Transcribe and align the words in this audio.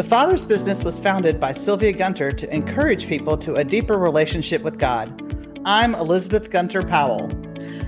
The 0.00 0.08
Father's 0.08 0.44
Business 0.44 0.82
was 0.82 0.98
founded 0.98 1.38
by 1.38 1.52
Sylvia 1.52 1.92
Gunter 1.92 2.32
to 2.32 2.54
encourage 2.54 3.06
people 3.06 3.36
to 3.36 3.56
a 3.56 3.64
deeper 3.64 3.98
relationship 3.98 4.62
with 4.62 4.78
God. 4.78 5.12
I'm 5.66 5.94
Elizabeth 5.94 6.48
Gunter 6.48 6.82
Powell. 6.82 7.30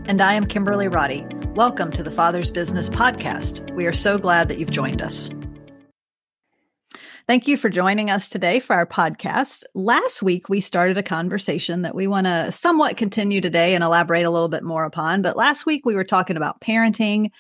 And 0.05 0.21
I 0.21 0.35
am 0.35 0.45
Kimberly 0.45 0.89
Roddy. 0.89 1.27
Welcome 1.55 1.91
to 1.93 2.03
the 2.03 2.11
Father's 2.11 2.51
Business 2.51 2.91
Podcast. 2.91 3.75
We 3.75 3.87
are 3.87 3.95
so 3.95 4.19
glad 4.19 4.49
that 4.49 4.59
you've 4.59 4.71
joined 4.71 5.01
us. 5.01 5.31
Thank 7.27 7.49
you 7.49 7.57
for 7.57 7.71
joining 7.71 8.11
us 8.11 8.29
today 8.29 8.61
for 8.61 8.77
our 8.77 8.85
podcast. 8.85 9.65
Last 9.75 10.23
week, 10.23 10.51
we 10.51 10.61
started 10.61 10.99
a 10.99 11.03
conversation 11.03 11.81
that 11.81 11.95
we 11.95 12.07
want 12.07 12.27
to 12.27 12.53
somewhat 12.53 12.99
continue 12.99 13.41
today 13.41 13.75
and 13.75 13.83
elaborate 13.83 14.27
a 14.27 14.31
little 14.31 14.51
bit 14.51 14.65
more 14.65 14.85
upon. 14.85 15.23
But 15.23 15.39
last 15.39 15.65
week, 15.65 15.87
we 15.87 15.95
were 15.95 16.05
talking 16.05 16.37
about 16.37 16.61
parenting, 16.61 17.31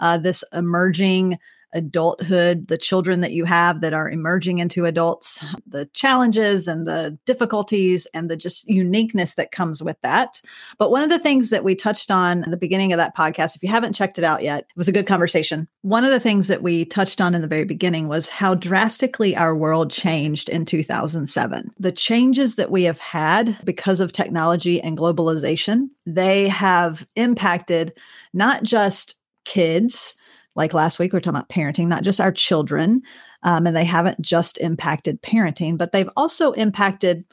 uh, 0.00 0.18
this 0.18 0.44
emerging 0.52 1.38
adulthood, 1.72 2.68
the 2.68 2.78
children 2.78 3.20
that 3.20 3.32
you 3.32 3.44
have 3.44 3.80
that 3.80 3.92
are 3.92 4.10
emerging 4.10 4.58
into 4.58 4.84
adults, 4.84 5.44
the 5.66 5.86
challenges 5.92 6.66
and 6.66 6.86
the 6.86 7.18
difficulties 7.26 8.06
and 8.14 8.30
the 8.30 8.36
just 8.36 8.68
uniqueness 8.68 9.34
that 9.34 9.50
comes 9.50 9.82
with 9.82 10.00
that. 10.02 10.40
But 10.78 10.90
one 10.90 11.02
of 11.02 11.10
the 11.10 11.18
things 11.18 11.50
that 11.50 11.64
we 11.64 11.74
touched 11.74 12.10
on 12.10 12.44
at 12.44 12.50
the 12.50 12.56
beginning 12.56 12.92
of 12.92 12.98
that 12.98 13.16
podcast, 13.16 13.54
if 13.54 13.62
you 13.62 13.68
haven't 13.68 13.92
checked 13.94 14.18
it 14.18 14.24
out 14.24 14.42
yet, 14.42 14.60
it 14.60 14.76
was 14.76 14.88
a 14.88 14.92
good 14.92 15.06
conversation. 15.06 15.68
One 15.82 16.04
of 16.04 16.10
the 16.10 16.20
things 16.20 16.48
that 16.48 16.62
we 16.62 16.84
touched 16.84 17.20
on 17.20 17.34
in 17.34 17.42
the 17.42 17.48
very 17.48 17.64
beginning 17.64 18.08
was 18.08 18.28
how 18.28 18.54
drastically 18.54 19.36
our 19.36 19.54
world 19.54 19.90
changed 19.90 20.48
in 20.48 20.64
2007. 20.64 21.70
The 21.78 21.92
changes 21.92 22.56
that 22.56 22.70
we 22.70 22.84
have 22.84 22.98
had 22.98 23.56
because 23.64 24.00
of 24.00 24.12
technology 24.12 24.80
and 24.80 24.96
globalization, 24.96 25.88
they 26.06 26.48
have 26.48 27.06
impacted 27.16 27.92
not 28.32 28.62
just 28.62 29.16
kids 29.44 30.14
like 30.58 30.74
last 30.74 30.98
week, 30.98 31.12
we 31.12 31.16
are 31.16 31.20
talking 31.20 31.36
about 31.36 31.48
parenting, 31.48 31.86
not 31.86 32.02
just 32.02 32.20
our 32.20 32.32
children. 32.32 33.00
Um, 33.44 33.66
and 33.66 33.74
they 33.74 33.84
haven't 33.84 34.20
just 34.20 34.58
impacted 34.58 35.22
parenting, 35.22 35.78
but 35.78 35.92
they've 35.92 36.10
also 36.16 36.52
impacted 36.52 37.24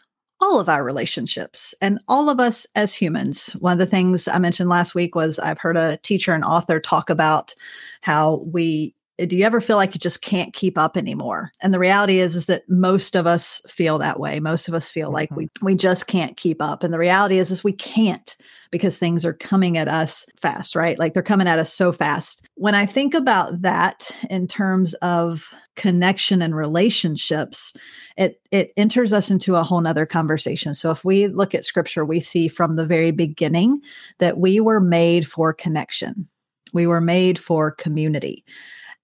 all 0.41 0.59
of 0.59 0.69
our 0.69 0.83
relationships 0.83 1.73
and 1.81 1.99
all 2.07 2.29
of 2.29 2.39
us 2.39 2.67
as 2.75 2.93
humans. 2.93 3.49
One 3.59 3.73
of 3.73 3.79
the 3.79 3.85
things 3.85 4.27
I 4.27 4.37
mentioned 4.37 4.69
last 4.69 4.93
week 4.95 5.15
was 5.15 5.39
I've 5.39 5.59
heard 5.59 5.75
a 5.75 5.97
teacher 5.97 6.33
and 6.33 6.43
author 6.43 6.79
talk 6.79 7.09
about 7.09 7.55
how 8.01 8.43
we 8.45 8.94
do 9.17 9.37
you 9.37 9.45
ever 9.45 9.61
feel 9.61 9.77
like 9.77 9.93
you 9.93 9.99
just 9.99 10.21
can't 10.21 10.53
keep 10.53 10.77
up 10.77 10.97
anymore? 10.97 11.51
And 11.61 11.73
the 11.73 11.79
reality 11.79 12.19
is 12.19 12.35
is 12.35 12.47
that 12.47 12.69
most 12.69 13.15
of 13.15 13.25
us 13.25 13.61
feel 13.67 13.97
that 13.99 14.19
way. 14.19 14.39
Most 14.39 14.67
of 14.67 14.73
us 14.73 14.89
feel 14.89 15.07
mm-hmm. 15.07 15.13
like 15.13 15.31
we 15.31 15.49
we 15.61 15.75
just 15.75 16.07
can't 16.07 16.35
keep 16.35 16.61
up. 16.61 16.83
And 16.83 16.93
the 16.93 16.99
reality 16.99 17.37
is 17.37 17.49
is 17.49 17.63
we 17.63 17.71
can't 17.71 18.35
because 18.71 18.97
things 18.97 19.23
are 19.23 19.33
coming 19.33 19.77
at 19.77 19.87
us 19.87 20.25
fast 20.41 20.75
right? 20.75 20.99
Like 20.99 21.13
they're 21.13 21.23
coming 21.23 21.47
at 21.47 21.59
us 21.59 21.73
so 21.73 21.91
fast. 21.91 22.41
When 22.55 22.75
i 22.75 22.85
think 22.85 23.13
about 23.13 23.61
that 23.61 24.11
in 24.29 24.47
terms 24.47 24.93
of 24.95 25.53
connection 25.75 26.41
and 26.41 26.55
relationships 26.55 27.75
it 28.17 28.41
it 28.51 28.71
enters 28.77 29.13
us 29.13 29.29
into 29.29 29.55
a 29.55 29.63
whole 29.63 29.81
nother 29.81 30.05
conversation. 30.05 30.73
So 30.73 30.91
if 30.91 31.05
we 31.05 31.27
look 31.27 31.55
at 31.55 31.63
scripture 31.63 32.03
we 32.03 32.19
see 32.19 32.47
from 32.49 32.75
the 32.75 32.85
very 32.85 33.11
beginning 33.11 33.81
that 34.19 34.37
we 34.37 34.59
were 34.59 34.81
made 34.81 35.25
for 35.27 35.53
connection. 35.53 36.27
We 36.73 36.87
were 36.87 36.99
made 36.99 37.39
for 37.39 37.71
community 37.71 38.43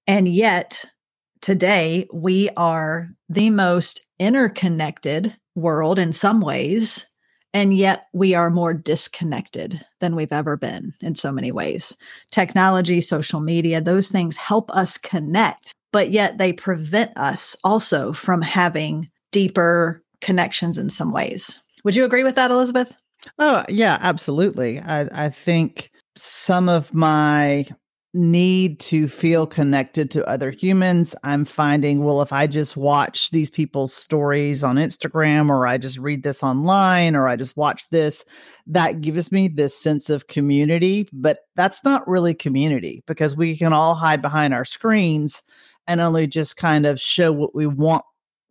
and 0.07 0.27
yet, 0.27 0.85
today 1.41 2.07
we 2.13 2.49
are 2.57 3.09
the 3.29 3.49
most 3.49 4.05
interconnected 4.19 5.35
world 5.55 5.99
in 5.99 6.13
some 6.13 6.41
ways. 6.41 7.07
And 7.53 7.75
yet 7.75 8.05
we 8.13 8.33
are 8.33 8.49
more 8.49 8.73
disconnected 8.73 9.83
than 9.99 10.15
we've 10.15 10.31
ever 10.31 10.55
been 10.55 10.93
in 11.01 11.15
so 11.15 11.33
many 11.33 11.51
ways. 11.51 11.97
Technology, 12.31 13.01
social 13.01 13.41
media, 13.41 13.81
those 13.81 14.09
things 14.09 14.37
help 14.37 14.71
us 14.71 14.97
connect, 14.97 15.73
but 15.91 16.11
yet 16.11 16.37
they 16.37 16.53
prevent 16.53 17.11
us 17.17 17.57
also 17.65 18.13
from 18.13 18.41
having 18.41 19.09
deeper 19.33 20.01
connections 20.21 20.77
in 20.77 20.89
some 20.89 21.11
ways. 21.11 21.59
Would 21.83 21.95
you 21.95 22.05
agree 22.05 22.23
with 22.23 22.35
that, 22.35 22.51
Elizabeth? 22.51 22.95
Oh, 23.37 23.65
yeah, 23.67 23.97
absolutely. 23.99 24.79
I, 24.79 25.25
I 25.25 25.29
think 25.29 25.91
some 26.15 26.69
of 26.69 26.93
my 26.93 27.65
need 28.13 28.79
to 28.79 29.07
feel 29.07 29.47
connected 29.47 30.11
to 30.11 30.27
other 30.27 30.51
humans. 30.51 31.15
I'm 31.23 31.45
finding, 31.45 32.03
well, 32.03 32.21
if 32.21 32.33
I 32.33 32.45
just 32.45 32.75
watch 32.75 33.31
these 33.31 33.49
people's 33.49 33.93
stories 33.93 34.63
on 34.63 34.75
Instagram 34.75 35.49
or 35.49 35.65
I 35.65 35.77
just 35.77 35.97
read 35.97 36.23
this 36.23 36.43
online 36.43 37.15
or 37.15 37.29
I 37.29 37.37
just 37.37 37.55
watch 37.55 37.89
this, 37.89 38.25
that 38.67 38.99
gives 38.99 39.31
me 39.31 39.47
this 39.47 39.77
sense 39.77 40.09
of 40.09 40.27
community. 40.27 41.07
But 41.13 41.39
that's 41.55 41.85
not 41.85 42.07
really 42.07 42.33
community 42.33 43.01
because 43.07 43.37
we 43.37 43.57
can 43.57 43.71
all 43.71 43.95
hide 43.95 44.21
behind 44.21 44.53
our 44.53 44.65
screens 44.65 45.41
and 45.87 46.01
only 46.01 46.27
just 46.27 46.57
kind 46.57 46.85
of 46.85 46.99
show 46.99 47.31
what 47.31 47.55
we 47.55 47.65
want 47.65 48.03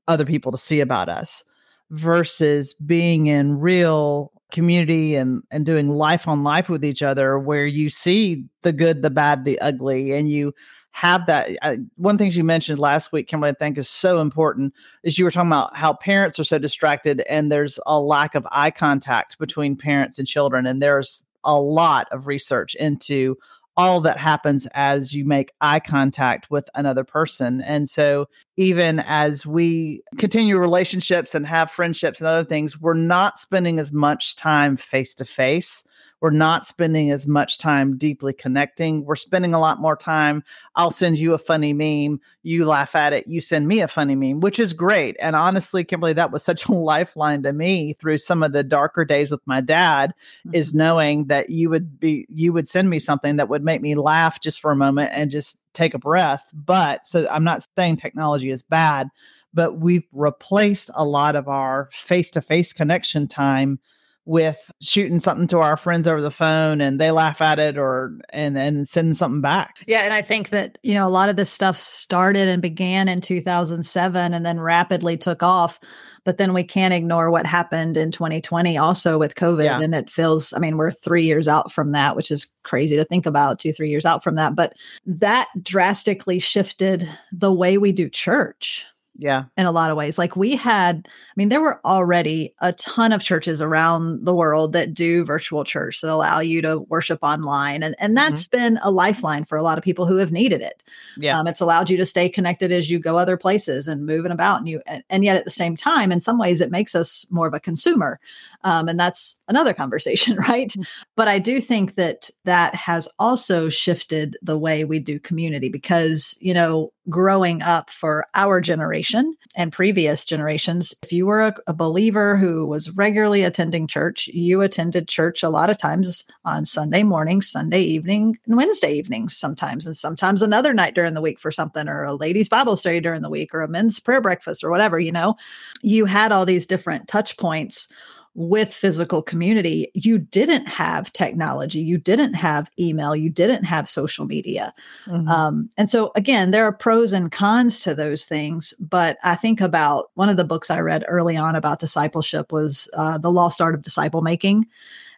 other 0.08 0.24
people 0.24 0.52
to 0.52 0.58
see 0.58 0.80
about 0.80 1.08
us 1.08 1.44
versus 1.90 2.72
being 2.74 3.26
in 3.26 3.58
real 3.58 4.32
community 4.50 5.14
and 5.14 5.42
and 5.50 5.66
doing 5.66 5.88
life 5.88 6.28
on 6.28 6.42
life 6.42 6.68
with 6.68 6.84
each 6.84 7.02
other 7.02 7.38
where 7.38 7.66
you 7.66 7.90
see 7.90 8.44
the 8.62 8.72
good 8.72 9.02
the 9.02 9.10
bad 9.10 9.44
the 9.44 9.58
ugly 9.60 10.12
and 10.12 10.30
you 10.30 10.54
have 10.92 11.26
that 11.26 11.50
uh, 11.62 11.76
one 11.96 12.18
things 12.18 12.36
you 12.36 12.44
mentioned 12.44 12.78
last 12.78 13.12
week 13.12 13.28
kimberly 13.28 13.50
i 13.50 13.54
think 13.54 13.78
is 13.78 13.88
so 13.88 14.20
important 14.20 14.74
is 15.04 15.18
you 15.18 15.24
were 15.24 15.30
talking 15.30 15.50
about 15.50 15.74
how 15.76 15.92
parents 15.92 16.38
are 16.38 16.44
so 16.44 16.58
distracted 16.58 17.20
and 17.30 17.50
there's 17.50 17.78
a 17.86 18.00
lack 18.00 18.34
of 18.34 18.46
eye 18.50 18.70
contact 18.70 19.38
between 19.38 19.76
parents 19.76 20.18
and 20.18 20.26
children 20.26 20.66
and 20.66 20.82
there's 20.82 21.24
a 21.44 21.58
lot 21.58 22.06
of 22.10 22.26
research 22.26 22.74
into 22.74 23.36
all 23.80 24.02
that 24.02 24.18
happens 24.18 24.68
as 24.74 25.14
you 25.14 25.24
make 25.24 25.52
eye 25.62 25.80
contact 25.80 26.50
with 26.50 26.68
another 26.74 27.02
person. 27.02 27.62
And 27.62 27.88
so, 27.88 28.28
even 28.58 29.00
as 29.00 29.46
we 29.46 30.02
continue 30.18 30.58
relationships 30.58 31.34
and 31.34 31.46
have 31.46 31.70
friendships 31.70 32.20
and 32.20 32.28
other 32.28 32.46
things, 32.46 32.78
we're 32.78 32.92
not 32.92 33.38
spending 33.38 33.80
as 33.80 33.90
much 33.90 34.36
time 34.36 34.76
face 34.76 35.14
to 35.14 35.24
face 35.24 35.82
we're 36.20 36.30
not 36.30 36.66
spending 36.66 37.10
as 37.10 37.26
much 37.26 37.58
time 37.58 37.96
deeply 37.96 38.32
connecting. 38.32 39.04
We're 39.04 39.16
spending 39.16 39.54
a 39.54 39.58
lot 39.58 39.80
more 39.80 39.96
time. 39.96 40.44
I'll 40.76 40.90
send 40.90 41.18
you 41.18 41.32
a 41.32 41.38
funny 41.38 41.72
meme. 41.72 42.20
You 42.42 42.66
laugh 42.66 42.94
at 42.94 43.12
it. 43.12 43.26
You 43.26 43.40
send 43.40 43.66
me 43.66 43.80
a 43.80 43.88
funny 43.88 44.14
meme, 44.14 44.40
which 44.40 44.58
is 44.58 44.72
great. 44.72 45.16
And 45.20 45.34
honestly, 45.34 45.82
Kimberly, 45.82 46.12
that 46.14 46.30
was 46.30 46.42
such 46.42 46.66
a 46.66 46.72
lifeline 46.74 47.42
to 47.44 47.52
me 47.52 47.94
through 47.94 48.18
some 48.18 48.42
of 48.42 48.52
the 48.52 48.62
darker 48.62 49.04
days 49.04 49.30
with 49.30 49.40
my 49.46 49.60
dad 49.60 50.14
mm-hmm. 50.46 50.54
is 50.54 50.74
knowing 50.74 51.26
that 51.26 51.50
you 51.50 51.70
would 51.70 51.98
be, 51.98 52.26
you 52.28 52.52
would 52.52 52.68
send 52.68 52.90
me 52.90 52.98
something 52.98 53.36
that 53.36 53.48
would 53.48 53.64
make 53.64 53.80
me 53.80 53.94
laugh 53.94 54.40
just 54.40 54.60
for 54.60 54.70
a 54.70 54.76
moment 54.76 55.10
and 55.14 55.30
just 55.30 55.60
take 55.72 55.94
a 55.94 55.98
breath. 55.98 56.48
But 56.52 57.06
so 57.06 57.26
I'm 57.30 57.44
not 57.44 57.66
saying 57.76 57.96
technology 57.96 58.50
is 58.50 58.62
bad, 58.62 59.08
but 59.54 59.80
we've 59.80 60.06
replaced 60.12 60.90
a 60.94 61.04
lot 61.04 61.34
of 61.34 61.48
our 61.48 61.88
face 61.92 62.30
to 62.32 62.42
face 62.42 62.72
connection 62.72 63.26
time 63.26 63.78
with 64.26 64.70
shooting 64.80 65.18
something 65.18 65.46
to 65.48 65.58
our 65.58 65.76
friends 65.76 66.06
over 66.06 66.20
the 66.20 66.30
phone 66.30 66.80
and 66.80 67.00
they 67.00 67.10
laugh 67.10 67.40
at 67.40 67.58
it 67.58 67.78
or 67.78 68.16
and 68.32 68.54
then 68.54 68.84
send 68.84 69.16
something 69.16 69.40
back. 69.40 69.82
Yeah, 69.86 70.00
and 70.00 70.12
I 70.12 70.22
think 70.22 70.50
that, 70.50 70.78
you 70.82 70.94
know, 70.94 71.08
a 71.08 71.10
lot 71.10 71.28
of 71.28 71.36
this 71.36 71.50
stuff 71.50 71.78
started 71.78 72.46
and 72.46 72.60
began 72.60 73.08
in 73.08 73.20
2007 73.20 74.34
and 74.34 74.46
then 74.46 74.60
rapidly 74.60 75.16
took 75.16 75.42
off, 75.42 75.80
but 76.24 76.38
then 76.38 76.52
we 76.52 76.62
can't 76.62 76.94
ignore 76.94 77.30
what 77.30 77.46
happened 77.46 77.96
in 77.96 78.10
2020 78.10 78.76
also 78.76 79.18
with 79.18 79.34
COVID 79.34 79.64
yeah. 79.64 79.80
and 79.80 79.94
it 79.94 80.10
feels 80.10 80.52
I 80.52 80.58
mean, 80.58 80.76
we're 80.76 80.92
3 80.92 81.24
years 81.24 81.48
out 81.48 81.72
from 81.72 81.92
that, 81.92 82.14
which 82.14 82.30
is 82.30 82.46
crazy 82.62 82.96
to 82.96 83.04
think 83.04 83.26
about, 83.26 83.58
2 83.58 83.72
3 83.72 83.88
years 83.88 84.06
out 84.06 84.22
from 84.22 84.34
that, 84.36 84.54
but 84.54 84.74
that 85.06 85.48
drastically 85.62 86.38
shifted 86.38 87.08
the 87.32 87.52
way 87.52 87.78
we 87.78 87.90
do 87.90 88.08
church 88.08 88.86
yeah. 89.20 89.44
In 89.58 89.66
a 89.66 89.70
lot 89.70 89.90
of 89.90 89.98
ways. 89.98 90.16
Like 90.18 90.34
we 90.34 90.56
had, 90.56 91.06
I 91.06 91.32
mean, 91.36 91.50
there 91.50 91.60
were 91.60 91.78
already 91.84 92.54
a 92.60 92.72
ton 92.72 93.12
of 93.12 93.22
churches 93.22 93.60
around 93.60 94.24
the 94.24 94.34
world 94.34 94.72
that 94.72 94.94
do 94.94 95.26
virtual 95.26 95.62
church 95.62 96.00
that 96.00 96.10
allow 96.10 96.40
you 96.40 96.62
to 96.62 96.78
worship 96.78 97.18
online. 97.20 97.82
And, 97.82 97.94
and 97.98 98.16
that's 98.16 98.46
mm-hmm. 98.46 98.56
been 98.56 98.80
a 98.82 98.90
lifeline 98.90 99.44
for 99.44 99.58
a 99.58 99.62
lot 99.62 99.76
of 99.76 99.84
people 99.84 100.06
who 100.06 100.16
have 100.16 100.32
needed 100.32 100.62
it. 100.62 100.82
Yeah. 101.18 101.38
Um, 101.38 101.46
it's 101.46 101.60
allowed 101.60 101.90
you 101.90 101.98
to 101.98 102.06
stay 102.06 102.30
connected 102.30 102.72
as 102.72 102.90
you 102.90 102.98
go 102.98 103.18
other 103.18 103.36
places 103.36 103.86
and 103.86 104.06
moving 104.06 104.32
about. 104.32 104.60
And 104.60 104.68
you, 104.68 104.80
and, 104.86 105.04
and, 105.10 105.22
yet 105.22 105.36
at 105.36 105.44
the 105.44 105.50
same 105.50 105.76
time, 105.76 106.12
in 106.12 106.22
some 106.22 106.38
ways, 106.38 106.62
it 106.62 106.70
makes 106.70 106.94
us 106.94 107.26
more 107.28 107.46
of 107.46 107.52
a 107.52 107.60
consumer. 107.60 108.18
Um, 108.64 108.88
and 108.88 108.98
that's 108.98 109.36
another 109.48 109.74
conversation, 109.74 110.36
right? 110.48 110.68
Mm-hmm. 110.68 110.82
But 111.14 111.28
I 111.28 111.38
do 111.38 111.60
think 111.60 111.96
that 111.96 112.30
that 112.46 112.74
has 112.74 113.06
also 113.18 113.68
shifted 113.68 114.38
the 114.40 114.56
way 114.56 114.84
we 114.84 114.98
do 114.98 115.20
community 115.20 115.68
because, 115.68 116.38
you 116.40 116.54
know, 116.54 116.90
growing 117.10 117.60
up 117.60 117.90
for 117.90 118.24
our 118.34 118.60
generation 118.60 119.09
and 119.56 119.72
previous 119.72 120.24
generations, 120.24 120.94
if 121.02 121.12
you 121.12 121.26
were 121.26 121.40
a, 121.40 121.54
a, 121.66 121.74
believer 121.74 122.36
who 122.36 122.66
was 122.66 122.90
regularly 122.90 123.42
attending 123.42 123.86
church, 123.86 124.28
you 124.28 124.60
attended 124.62 125.08
church 125.08 125.42
a 125.42 125.48
lot 125.48 125.70
of 125.70 125.78
times 125.78 126.24
on 126.44 126.64
Sunday 126.64 127.02
morning, 127.02 127.42
Sunday 127.42 127.82
evening, 127.82 128.38
and 128.46 128.56
Wednesday 128.56 128.92
evenings 128.92 129.36
sometimes, 129.36 129.86
and 129.86 129.96
sometimes 129.96 130.42
another 130.42 130.72
night 130.72 130.94
during 130.94 131.14
the 131.14 131.20
week 131.20 131.38
for 131.38 131.50
something, 131.50 131.88
or 131.88 132.04
a 132.04 132.14
ladies' 132.14 132.48
Bible 132.48 132.76
study 132.76 133.00
during 133.00 133.22
the 133.22 133.30
week, 133.30 133.54
or 133.54 133.62
a 133.62 133.68
men's 133.68 133.98
prayer 133.98 134.20
breakfast, 134.20 134.62
or 134.62 134.70
whatever, 134.70 134.98
you 134.98 135.12
know. 135.12 135.36
You 135.82 136.04
had 136.04 136.32
all 136.32 136.46
these 136.46 136.66
different 136.66 137.08
touch 137.08 137.36
points 137.36 137.88
with 138.34 138.72
physical 138.72 139.22
community, 139.22 139.90
you 139.94 140.18
didn't 140.18 140.66
have 140.66 141.12
technology, 141.12 141.80
you 141.80 141.98
didn't 141.98 142.34
have 142.34 142.70
email, 142.78 143.16
you 143.16 143.28
didn't 143.28 143.64
have 143.64 143.88
social 143.88 144.24
media. 144.24 144.72
Mm-hmm. 145.06 145.28
Um, 145.28 145.70
and 145.76 145.90
so, 145.90 146.12
again, 146.14 146.52
there 146.52 146.64
are 146.64 146.72
pros 146.72 147.12
and 147.12 147.32
cons 147.32 147.80
to 147.80 147.94
those 147.94 148.26
things. 148.26 148.72
But 148.78 149.18
I 149.24 149.34
think 149.34 149.60
about 149.60 150.10
one 150.14 150.28
of 150.28 150.36
the 150.36 150.44
books 150.44 150.70
I 150.70 150.80
read 150.80 151.04
early 151.08 151.36
on 151.36 151.56
about 151.56 151.80
discipleship 151.80 152.52
was 152.52 152.88
uh, 152.94 153.18
The 153.18 153.32
Lost 153.32 153.60
Art 153.60 153.74
of 153.74 153.82
Disciple 153.82 154.22
Making. 154.22 154.66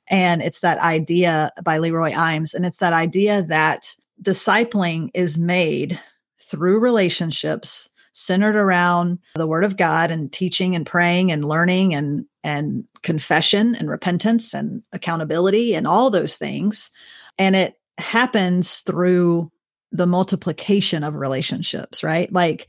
And 0.09 0.43
it's 0.43 0.61
that 0.61 0.79
idea 0.79 1.51
by 1.63 1.79
Leroy 1.79 2.13
Eims. 2.13 2.55
And 2.55 2.65
it's 2.65 2.79
that 2.79 2.93
idea 2.93 3.43
that 3.43 3.95
discipling 4.23 5.11
is 5.15 5.37
made 5.37 6.01
through 6.39 6.81
relationships 6.81 7.89
centered 8.13 8.57
around 8.57 9.19
the 9.35 9.47
word 9.47 9.65
of 9.65 9.77
God 9.77 10.11
and 10.11 10.33
teaching 10.33 10.77
and 10.77 10.87
praying 10.87 11.33
and 11.33 11.45
learning 11.45 11.95
and 11.95 12.27
and 12.45 12.85
confession 13.03 13.75
and 13.75 13.89
repentance 13.89 14.53
and 14.53 14.83
accountability 14.93 15.75
and 15.75 15.87
all 15.87 16.11
those 16.11 16.37
things. 16.37 16.91
And 17.39 17.55
it 17.57 17.75
happens 17.99 18.81
through 18.81 19.51
the 19.93 20.07
multiplication 20.07 21.05
of 21.05 21.15
relationships 21.15 22.03
right? 22.03 22.33
Like 22.33 22.69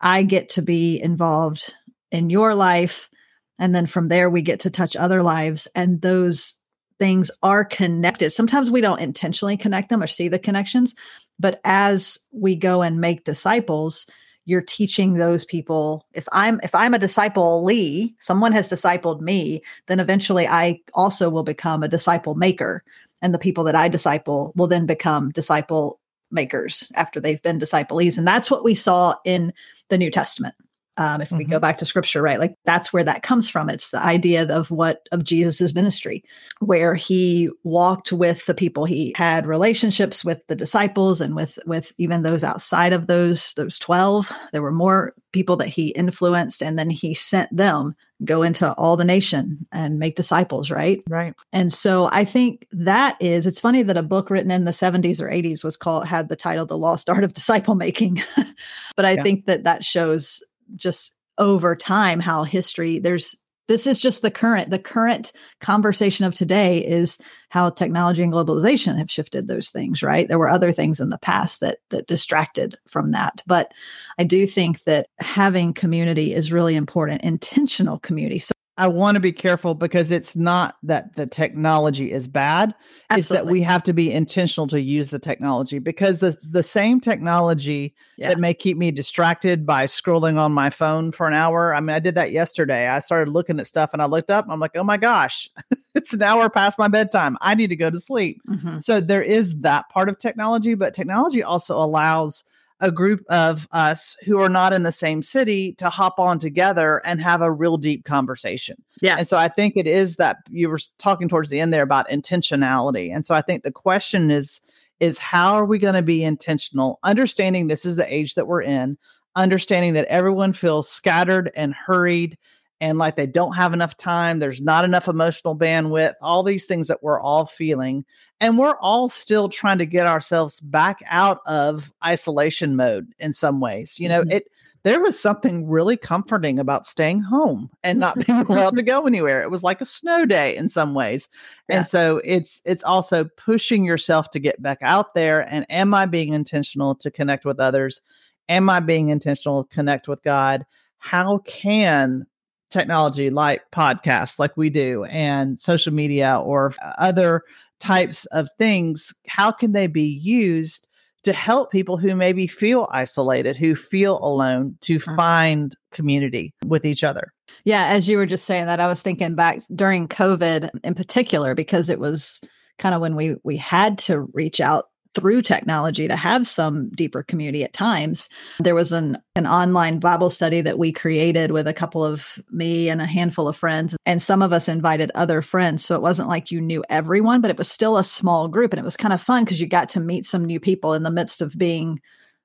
i 0.00 0.22
get 0.22 0.50
to 0.50 0.62
be 0.62 1.00
involved 1.02 1.74
in 2.12 2.30
your 2.30 2.54
life 2.54 3.10
and 3.58 3.74
then 3.74 3.86
from 3.86 4.06
there 4.06 4.30
we 4.30 4.42
get 4.42 4.60
to 4.60 4.70
touch 4.70 4.94
other 4.94 5.22
lives 5.22 5.66
and 5.74 6.00
those 6.00 6.54
things 6.98 7.30
are 7.42 7.64
connected. 7.64 8.30
Sometimes 8.30 8.70
we 8.70 8.80
don't 8.80 9.00
intentionally 9.00 9.56
connect 9.56 9.88
them 9.88 10.02
or 10.02 10.06
see 10.06 10.28
the 10.28 10.38
connections 10.38 10.94
but 11.38 11.60
as 11.64 12.18
we 12.32 12.56
go 12.56 12.82
and 12.82 13.00
make 13.00 13.24
disciples 13.24 14.06
you're 14.48 14.62
teaching 14.62 15.12
those 15.12 15.44
people 15.44 16.06
if 16.14 16.26
i'm 16.32 16.58
if 16.62 16.74
i'm 16.74 16.94
a 16.94 16.98
disciplee 16.98 18.14
someone 18.18 18.52
has 18.52 18.68
discipled 18.68 19.20
me 19.20 19.62
then 19.86 20.00
eventually 20.00 20.48
i 20.48 20.80
also 20.94 21.28
will 21.28 21.42
become 21.42 21.82
a 21.82 21.88
disciple 21.88 22.34
maker. 22.34 22.82
And 23.20 23.34
the 23.34 23.38
people 23.38 23.64
that 23.64 23.74
i 23.74 23.88
disciple 23.88 24.52
will 24.56 24.68
then 24.68 24.86
become 24.86 25.30
disciple 25.30 26.00
makers 26.30 26.90
after 26.94 27.20
they've 27.20 27.42
been 27.42 27.58
disciplees. 27.58 28.18
And 28.18 28.26
that's 28.26 28.50
what 28.50 28.64
we 28.64 28.74
saw 28.74 29.14
in 29.24 29.52
the 29.88 29.98
new 29.98 30.10
testament 30.10 30.54
um, 30.98 31.20
if 31.20 31.28
mm-hmm. 31.28 31.38
we 31.38 31.44
go 31.44 31.56
mm-hmm. 31.56 31.62
back 31.62 31.78
to 31.78 31.86
scripture 31.86 32.20
right 32.20 32.38
like 32.38 32.54
that's 32.64 32.92
where 32.92 33.04
that 33.04 33.22
comes 33.22 33.48
from 33.48 33.70
it's 33.70 33.90
the 33.90 34.02
idea 34.02 34.46
of 34.54 34.70
what 34.70 35.08
of 35.12 35.24
jesus's 35.24 35.74
ministry 35.74 36.22
where 36.58 36.94
he 36.94 37.48
walked 37.62 38.12
with 38.12 38.44
the 38.46 38.54
people 38.54 38.84
he 38.84 39.14
had 39.16 39.46
relationships 39.46 40.24
with 40.24 40.46
the 40.48 40.56
disciples 40.56 41.20
and 41.20 41.34
with 41.34 41.58
with 41.64 41.92
even 41.96 42.22
those 42.22 42.44
outside 42.44 42.92
of 42.92 43.06
those 43.06 43.54
those 43.54 43.78
12 43.78 44.30
there 44.52 44.62
were 44.62 44.72
more 44.72 45.14
people 45.32 45.56
that 45.56 45.68
he 45.68 45.88
influenced 45.88 46.62
and 46.62 46.78
then 46.78 46.90
he 46.90 47.14
sent 47.14 47.54
them 47.54 47.94
go 48.24 48.42
into 48.42 48.72
all 48.74 48.96
the 48.96 49.04
nation 49.04 49.64
and 49.70 50.00
make 50.00 50.16
disciples 50.16 50.70
right 50.70 51.02
right 51.08 51.34
and 51.52 51.72
so 51.72 52.08
i 52.10 52.24
think 52.24 52.66
that 52.72 53.16
is 53.20 53.46
it's 53.46 53.60
funny 53.60 53.84
that 53.84 53.96
a 53.96 54.02
book 54.02 54.28
written 54.28 54.50
in 54.50 54.64
the 54.64 54.72
70s 54.72 55.20
or 55.20 55.28
80s 55.28 55.62
was 55.62 55.76
called 55.76 56.04
had 56.04 56.28
the 56.28 56.34
title 56.34 56.66
the 56.66 56.76
lost 56.76 57.08
art 57.08 57.22
of 57.22 57.32
disciple 57.32 57.76
making 57.76 58.20
but 58.96 59.04
i 59.04 59.12
yeah. 59.12 59.22
think 59.22 59.46
that 59.46 59.62
that 59.62 59.84
shows 59.84 60.42
just 60.76 61.14
over 61.38 61.76
time 61.76 62.20
how 62.20 62.44
history 62.44 62.98
there's 62.98 63.36
this 63.68 63.86
is 63.86 64.00
just 64.00 64.22
the 64.22 64.30
current 64.30 64.70
the 64.70 64.78
current 64.78 65.30
conversation 65.60 66.24
of 66.24 66.34
today 66.34 66.84
is 66.84 67.18
how 67.50 67.70
technology 67.70 68.22
and 68.22 68.32
globalization 68.32 68.96
have 68.96 69.10
shifted 69.10 69.46
those 69.46 69.70
things 69.70 70.02
right? 70.02 70.26
There 70.26 70.38
were 70.38 70.48
other 70.48 70.72
things 70.72 71.00
in 71.00 71.10
the 71.10 71.18
past 71.18 71.60
that 71.60 71.78
that 71.90 72.06
distracted 72.06 72.76
from 72.88 73.12
that. 73.12 73.42
But 73.46 73.72
i 74.18 74.24
do 74.24 74.46
think 74.46 74.82
that 74.84 75.06
having 75.18 75.72
community 75.72 76.34
is 76.34 76.52
really 76.52 76.74
important 76.74 77.22
intentional 77.22 77.98
community. 77.98 78.38
So 78.38 78.52
I 78.78 78.86
want 78.86 79.16
to 79.16 79.20
be 79.20 79.32
careful 79.32 79.74
because 79.74 80.12
it's 80.12 80.36
not 80.36 80.76
that 80.84 81.16
the 81.16 81.26
technology 81.26 82.12
is 82.12 82.28
bad. 82.28 82.76
Absolutely. 83.10 83.18
It's 83.18 83.28
that 83.28 83.52
we 83.52 83.60
have 83.62 83.82
to 83.82 83.92
be 83.92 84.12
intentional 84.12 84.68
to 84.68 84.80
use 84.80 85.10
the 85.10 85.18
technology 85.18 85.80
because 85.80 86.20
the, 86.20 86.36
the 86.52 86.62
same 86.62 87.00
technology 87.00 87.92
yeah. 88.16 88.28
that 88.28 88.38
may 88.38 88.54
keep 88.54 88.76
me 88.76 88.92
distracted 88.92 89.66
by 89.66 89.86
scrolling 89.86 90.38
on 90.38 90.52
my 90.52 90.70
phone 90.70 91.10
for 91.10 91.26
an 91.26 91.34
hour. 91.34 91.74
I 91.74 91.80
mean, 91.80 91.96
I 91.96 91.98
did 91.98 92.14
that 92.14 92.30
yesterday. 92.30 92.86
I 92.86 93.00
started 93.00 93.32
looking 93.32 93.58
at 93.58 93.66
stuff 93.66 93.90
and 93.92 94.00
I 94.00 94.06
looked 94.06 94.30
up. 94.30 94.46
I'm 94.48 94.60
like, 94.60 94.76
oh 94.76 94.84
my 94.84 94.96
gosh, 94.96 95.50
it's 95.96 96.12
an 96.12 96.22
hour 96.22 96.48
past 96.48 96.78
my 96.78 96.86
bedtime. 96.86 97.36
I 97.40 97.56
need 97.56 97.70
to 97.70 97.76
go 97.76 97.90
to 97.90 97.98
sleep. 97.98 98.40
Mm-hmm. 98.48 98.78
So 98.78 99.00
there 99.00 99.24
is 99.24 99.58
that 99.60 99.88
part 99.88 100.08
of 100.08 100.18
technology, 100.18 100.74
but 100.74 100.94
technology 100.94 101.42
also 101.42 101.76
allows 101.76 102.44
a 102.80 102.90
group 102.90 103.24
of 103.28 103.66
us 103.72 104.16
who 104.24 104.40
are 104.40 104.48
not 104.48 104.72
in 104.72 104.84
the 104.84 104.92
same 104.92 105.22
city 105.22 105.72
to 105.74 105.90
hop 105.90 106.18
on 106.18 106.38
together 106.38 107.02
and 107.04 107.20
have 107.20 107.42
a 107.42 107.50
real 107.50 107.76
deep 107.76 108.04
conversation. 108.04 108.76
Yeah. 109.02 109.16
And 109.18 109.26
so 109.26 109.36
I 109.36 109.48
think 109.48 109.76
it 109.76 109.86
is 109.86 110.16
that 110.16 110.38
you 110.48 110.68
were 110.68 110.80
talking 110.98 111.28
towards 111.28 111.48
the 111.48 111.60
end 111.60 111.74
there 111.74 111.82
about 111.82 112.08
intentionality. 112.08 113.12
And 113.12 113.26
so 113.26 113.34
I 113.34 113.42
think 113.42 113.62
the 113.62 113.72
question 113.72 114.30
is 114.30 114.60
is 115.00 115.18
how 115.18 115.54
are 115.54 115.64
we 115.64 115.78
going 115.78 115.94
to 115.94 116.02
be 116.02 116.24
intentional 116.24 116.98
understanding 117.04 117.68
this 117.68 117.84
is 117.84 117.94
the 117.94 118.12
age 118.12 118.34
that 118.34 118.48
we're 118.48 118.62
in, 118.62 118.98
understanding 119.36 119.92
that 119.94 120.06
everyone 120.06 120.52
feels 120.52 120.88
scattered 120.88 121.50
and 121.54 121.72
hurried 121.72 122.36
and 122.80 122.98
like 122.98 123.16
they 123.16 123.26
don't 123.26 123.54
have 123.54 123.72
enough 123.72 123.96
time, 123.96 124.38
there's 124.38 124.60
not 124.60 124.84
enough 124.84 125.08
emotional 125.08 125.56
bandwidth, 125.56 126.14
all 126.22 126.42
these 126.42 126.66
things 126.66 126.86
that 126.86 127.02
we're 127.02 127.20
all 127.20 127.46
feeling. 127.46 128.04
And 128.40 128.56
we're 128.56 128.78
all 128.80 129.08
still 129.08 129.48
trying 129.48 129.78
to 129.78 129.86
get 129.86 130.06
ourselves 130.06 130.60
back 130.60 131.00
out 131.10 131.40
of 131.46 131.92
isolation 132.04 132.76
mode 132.76 133.12
in 133.18 133.32
some 133.32 133.58
ways. 133.58 133.98
You 133.98 134.08
know, 134.08 134.20
mm-hmm. 134.20 134.30
it 134.32 134.48
there 134.84 135.00
was 135.00 135.20
something 135.20 135.68
really 135.68 135.96
comforting 135.96 136.58
about 136.58 136.86
staying 136.86 137.20
home 137.20 137.70
and 137.82 137.98
not 137.98 138.16
being 138.26 138.38
allowed 138.40 138.76
to 138.76 138.82
go 138.82 139.06
anywhere. 139.06 139.42
It 139.42 139.50
was 139.50 139.62
like 139.62 139.80
a 139.80 139.86
snow 139.86 140.24
day 140.24 140.56
in 140.56 140.68
some 140.68 140.94
ways. 140.94 141.28
Yeah. 141.68 141.78
And 141.78 141.88
so 141.88 142.20
it's 142.24 142.62
it's 142.64 142.84
also 142.84 143.24
pushing 143.24 143.84
yourself 143.84 144.30
to 144.30 144.38
get 144.38 144.62
back 144.62 144.78
out 144.82 145.14
there 145.14 145.52
and 145.52 145.66
am 145.70 145.94
I 145.94 146.06
being 146.06 146.32
intentional 146.32 146.94
to 146.96 147.10
connect 147.10 147.44
with 147.44 147.58
others? 147.58 148.02
Am 148.48 148.70
I 148.70 148.80
being 148.80 149.10
intentional 149.10 149.64
to 149.64 149.74
connect 149.74 150.08
with 150.08 150.22
God? 150.22 150.64
How 150.98 151.38
can 151.38 152.26
technology 152.70 153.30
like 153.30 153.62
podcasts 153.72 154.38
like 154.38 154.56
we 154.56 154.68
do 154.70 155.04
and 155.04 155.58
social 155.58 155.92
media 155.92 156.40
or 156.44 156.74
other 156.98 157.42
types 157.80 158.26
of 158.26 158.48
things 158.58 159.14
how 159.26 159.50
can 159.50 159.72
they 159.72 159.86
be 159.86 160.02
used 160.02 160.86
to 161.22 161.32
help 161.32 161.70
people 161.70 161.96
who 161.96 162.14
maybe 162.14 162.46
feel 162.46 162.88
isolated 162.90 163.56
who 163.56 163.74
feel 163.74 164.18
alone 164.22 164.76
to 164.80 164.98
mm. 164.98 165.16
find 165.16 165.76
community 165.92 166.52
with 166.66 166.84
each 166.84 167.02
other 167.02 167.32
yeah 167.64 167.86
as 167.86 168.08
you 168.08 168.18
were 168.18 168.26
just 168.26 168.44
saying 168.44 168.66
that 168.66 168.80
i 168.80 168.86
was 168.86 169.02
thinking 169.02 169.34
back 169.34 169.62
during 169.74 170.06
covid 170.06 170.68
in 170.84 170.94
particular 170.94 171.54
because 171.54 171.88
it 171.88 171.98
was 171.98 172.40
kind 172.78 172.94
of 172.94 173.00
when 173.00 173.16
we 173.16 173.36
we 173.44 173.56
had 173.56 173.98
to 173.98 174.20
reach 174.32 174.60
out 174.60 174.87
through 175.14 175.42
technology 175.42 176.08
to 176.08 176.16
have 176.16 176.46
some 176.46 176.90
deeper 176.90 177.22
community 177.22 177.64
at 177.64 177.72
times. 177.72 178.28
There 178.60 178.74
was 178.74 178.92
an 178.92 179.18
an 179.34 179.46
online 179.46 180.00
Bible 180.00 180.28
study 180.28 180.60
that 180.62 180.78
we 180.78 180.92
created 180.92 181.52
with 181.52 181.66
a 181.68 181.72
couple 181.72 182.04
of 182.04 182.38
me 182.50 182.88
and 182.88 183.00
a 183.00 183.06
handful 183.06 183.48
of 183.48 183.56
friends 183.56 183.96
and 184.04 184.20
some 184.20 184.42
of 184.42 184.52
us 184.52 184.68
invited 184.68 185.12
other 185.14 185.42
friends 185.42 185.84
so 185.84 185.94
it 185.94 186.02
wasn't 186.02 186.28
like 186.28 186.50
you 186.50 186.60
knew 186.60 186.84
everyone 186.90 187.40
but 187.40 187.50
it 187.50 187.56
was 187.56 187.70
still 187.70 187.96
a 187.96 188.04
small 188.04 188.48
group 188.48 188.72
and 188.72 188.80
it 188.80 188.84
was 188.84 188.96
kind 188.96 189.14
of 189.14 189.22
fun 189.22 189.44
because 189.44 189.60
you 189.60 189.68
got 189.68 189.90
to 189.90 190.00
meet 190.00 190.24
some 190.24 190.44
new 190.44 190.58
people 190.58 190.92
in 190.92 191.04
the 191.04 191.10
midst 191.10 191.40
of 191.40 191.56
being 191.56 192.00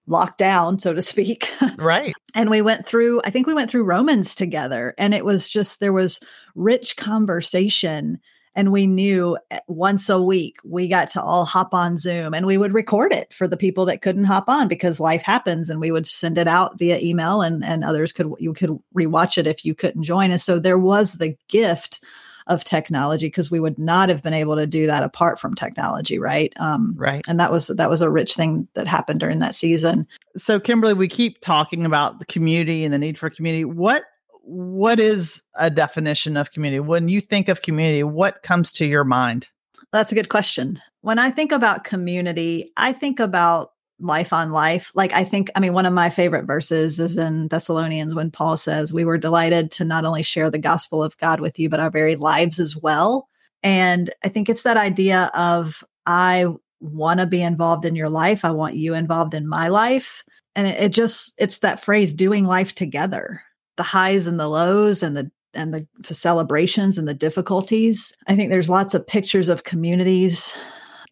locked 0.06 0.38
down 0.38 0.78
so 0.78 0.94
to 0.94 1.02
speak. 1.02 1.52
Right. 1.78 2.14
and 2.36 2.50
we 2.50 2.62
went 2.62 2.86
through 2.86 3.22
I 3.24 3.32
think 3.32 3.48
we 3.48 3.56
went 3.56 3.72
through 3.72 3.86
Romans 3.86 4.36
together 4.36 4.94
and 4.98 5.14
it 5.14 5.26
was 5.26 5.50
just 5.50 5.80
there 5.80 5.94
was 5.94 6.20
rich 6.54 6.96
conversation 6.96 8.20
and 8.56 8.72
we 8.72 8.88
knew 8.88 9.38
eh, 9.52 9.60
once 9.68 10.10
a 10.10 10.22
week 10.22 10.58
we 10.64 10.88
got 10.88 11.10
to 11.10 11.22
all 11.22 11.46
hop 11.46 11.74
on 11.74 11.98
Zoom 11.98 12.34
and 12.34 12.46
we 12.46 12.58
would 12.58 12.74
record 12.74 13.12
it 13.12 13.34
for 13.34 13.48
the 13.48 13.58
people 13.58 13.86
that 13.86 14.02
couldn't 14.02 14.26
hop 14.26 14.48
on 14.48 14.68
because 14.68 15.00
life 15.00 15.22
happens 15.22 15.70
and 15.70 15.80
we 15.80 15.92
would 15.92 16.08
send 16.08 16.38
it 16.38 16.48
out 16.48 16.78
via 16.78 17.00
email 17.00 17.42
and 17.42 17.64
and 17.64 17.84
others 17.84 18.12
could 18.12 18.32
you 18.40 18.54
could 18.54 18.78
rewatch 18.96 19.38
it 19.38 19.48
if 19.48 19.66
you 19.66 19.76
couldn't 19.76 20.04
join 20.04 20.32
us. 20.32 20.44
So 20.44 20.60
there 20.60 20.80
was 20.80 21.14
the 21.14 21.36
gift 21.48 22.04
of 22.48 22.64
technology 22.64 23.28
because 23.28 23.50
we 23.50 23.62
would 23.62 23.80
not 23.80 24.10
have 24.10 24.22
been 24.22 24.34
able 24.34 24.58
to 24.58 24.68
do 24.68 24.86
that 24.86 25.02
apart 25.02 25.40
from 25.40 25.54
technology 25.54 26.20
right? 26.20 26.52
Um, 26.58 26.94
right. 26.98 27.24
and 27.28 27.40
that 27.40 27.52
was 27.52 27.68
that 27.68 27.90
was 27.90 28.02
a 28.02 28.10
rich 28.10 28.36
thing 28.36 28.68
that 28.74 28.88
happened 28.88 29.20
during 29.20 29.40
that 29.40 29.56
season. 29.56 30.06
So 30.36 30.60
kimberly 30.60 30.94
we 30.94 31.08
keep 31.08 31.40
talking 31.40 31.86
about 31.86 32.20
the 32.20 32.26
community 32.26 32.84
and 32.84 32.94
the 32.94 32.98
need 32.98 33.18
for 33.18 33.30
community. 33.30 33.66
What 33.66 34.04
what 34.44 35.00
is 35.00 35.42
a 35.56 35.70
definition 35.70 36.38
of 36.38 36.52
community? 36.52 36.80
When 36.80 37.08
you 37.08 37.22
think 37.22 37.48
of 37.48 37.62
community, 37.62 38.04
what 38.04 38.44
comes 38.44 38.72
to 38.74 38.86
your 38.86 39.06
mind? 39.06 39.50
That's 39.92 40.12
a 40.12 40.16
good 40.16 40.30
question. 40.30 40.80
When 41.02 41.18
I 41.18 41.32
think 41.32 41.52
about 41.52 41.86
community, 41.86 42.72
I 42.78 42.94
think 42.94 43.20
about 43.20 43.72
life 44.00 44.34
on 44.34 44.52
life. 44.52 44.92
Like, 44.96 45.14
I 45.14 45.24
think, 45.24 45.50
I 45.56 45.60
mean, 45.60 45.74
one 45.74 45.86
of 45.86 45.94
my 45.94 46.10
favorite 46.10 46.46
verses 46.46 47.00
is 47.00 47.16
in 47.16 47.48
Thessalonians 47.48 48.16
when 48.16 48.32
Paul 48.32 48.58
says, 48.58 48.92
We 48.92 49.06
were 49.06 49.18
delighted 49.18 49.72
to 49.72 49.86
not 49.86 50.04
only 50.04 50.24
share 50.24 50.50
the 50.50 50.60
gospel 50.60 51.02
of 51.02 51.18
God 51.18 51.40
with 51.40 51.58
you, 51.58 51.70
but 51.70 51.80
our 51.80 51.92
very 51.92 52.16
lives 52.16 52.60
as 52.60 52.76
well. 52.76 53.30
And 53.62 54.14
I 54.26 54.30
think 54.30 54.50
it's 54.50 54.64
that 54.64 54.78
idea 54.78 55.32
of, 55.34 55.84
I 56.06 56.48
want 56.82 57.22
to 57.22 57.26
be 57.26 57.42
involved 57.42 57.86
in 57.86 57.96
your 57.96 58.10
life. 58.10 58.44
I 58.44 58.52
want 58.52 58.76
you 58.76 58.94
involved 58.94 59.34
in 59.34 59.48
my 59.48 59.70
life. 59.70 60.26
And 60.54 60.68
it, 60.68 60.82
it 60.82 60.90
just, 60.90 61.34
it's 61.38 61.60
that 61.60 61.80
phrase, 61.80 62.12
doing 62.12 62.46
life 62.46 62.76
together 62.76 63.42
the 63.78 63.84
highs 63.84 64.28
and 64.28 64.40
the 64.40 64.48
lows 64.48 65.04
and 65.04 65.16
the 65.16 65.32
and 65.56 65.74
the, 65.74 65.88
the 66.08 66.16
celebrations 66.16 66.98
and 66.98 67.08
the 67.08 67.14
difficulties. 67.14 68.12
I 68.28 68.36
think 68.36 68.50
there's 68.50 68.70
lots 68.70 68.94
of 68.94 69.06
pictures 69.06 69.50
of 69.50 69.64
communities 69.66 70.56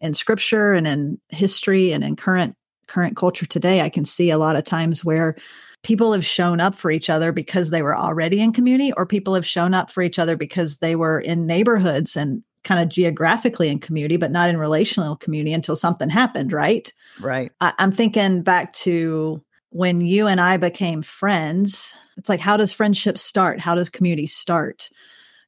in 0.00 0.14
scripture 0.14 0.72
and 0.72 0.86
in 0.86 1.20
history 1.28 1.92
and 1.92 2.02
in 2.02 2.16
current 2.16 2.56
current 2.88 3.16
culture 3.16 3.46
today. 3.46 3.80
I 3.80 3.88
can 3.88 4.04
see 4.04 4.30
a 4.30 4.38
lot 4.38 4.56
of 4.56 4.64
times 4.64 5.04
where 5.04 5.36
people 5.82 6.12
have 6.12 6.24
shown 6.24 6.60
up 6.60 6.74
for 6.74 6.90
each 6.90 7.08
other 7.08 7.32
because 7.32 7.70
they 7.70 7.82
were 7.82 7.96
already 7.96 8.40
in 8.40 8.52
community 8.52 8.92
or 8.92 9.06
people 9.06 9.34
have 9.34 9.46
shown 9.46 9.74
up 9.74 9.90
for 9.90 10.02
each 10.02 10.18
other 10.18 10.36
because 10.36 10.78
they 10.78 10.96
were 10.96 11.18
in 11.18 11.46
neighborhoods 11.46 12.16
and 12.16 12.42
kind 12.64 12.80
of 12.80 12.88
geographically 12.88 13.68
in 13.68 13.78
community 13.78 14.16
but 14.16 14.30
not 14.30 14.48
in 14.48 14.56
relational 14.56 15.16
community 15.16 15.52
until 15.52 15.74
something 15.74 16.08
happened 16.08 16.52
right 16.52 16.92
right 17.18 17.50
I, 17.60 17.72
i'm 17.78 17.90
thinking 17.90 18.42
back 18.42 18.72
to 18.74 19.42
when 19.72 20.00
you 20.00 20.26
and 20.26 20.40
i 20.40 20.56
became 20.56 21.02
friends 21.02 21.94
it's 22.16 22.28
like 22.28 22.40
how 22.40 22.56
does 22.56 22.72
friendship 22.72 23.18
start 23.18 23.58
how 23.58 23.74
does 23.74 23.88
community 23.88 24.26
start 24.26 24.88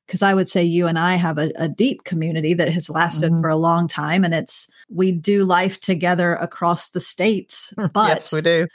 because 0.07 0.23
I 0.23 0.35
would 0.35 0.49
say 0.49 0.62
you 0.62 0.87
and 0.87 0.99
I 0.99 1.14
have 1.14 1.38
a, 1.38 1.50
a 1.57 1.69
deep 1.69 2.04
community 2.04 2.54
that 2.54 2.69
has 2.69 2.90
lasted 2.90 3.33
mm-hmm. 3.33 3.40
for 3.40 3.49
a 3.49 3.57
long 3.57 3.88
time, 3.88 4.25
and 4.25 4.35
it's 4.35 4.69
we 4.90 5.12
do 5.12 5.45
life 5.45 5.81
together 5.81 6.35
across 6.35 6.90
the 6.90 7.00
states. 7.00 7.73
But 7.95 8.09
yes, 8.09 8.33
we 8.33 8.40
do. 8.40 8.66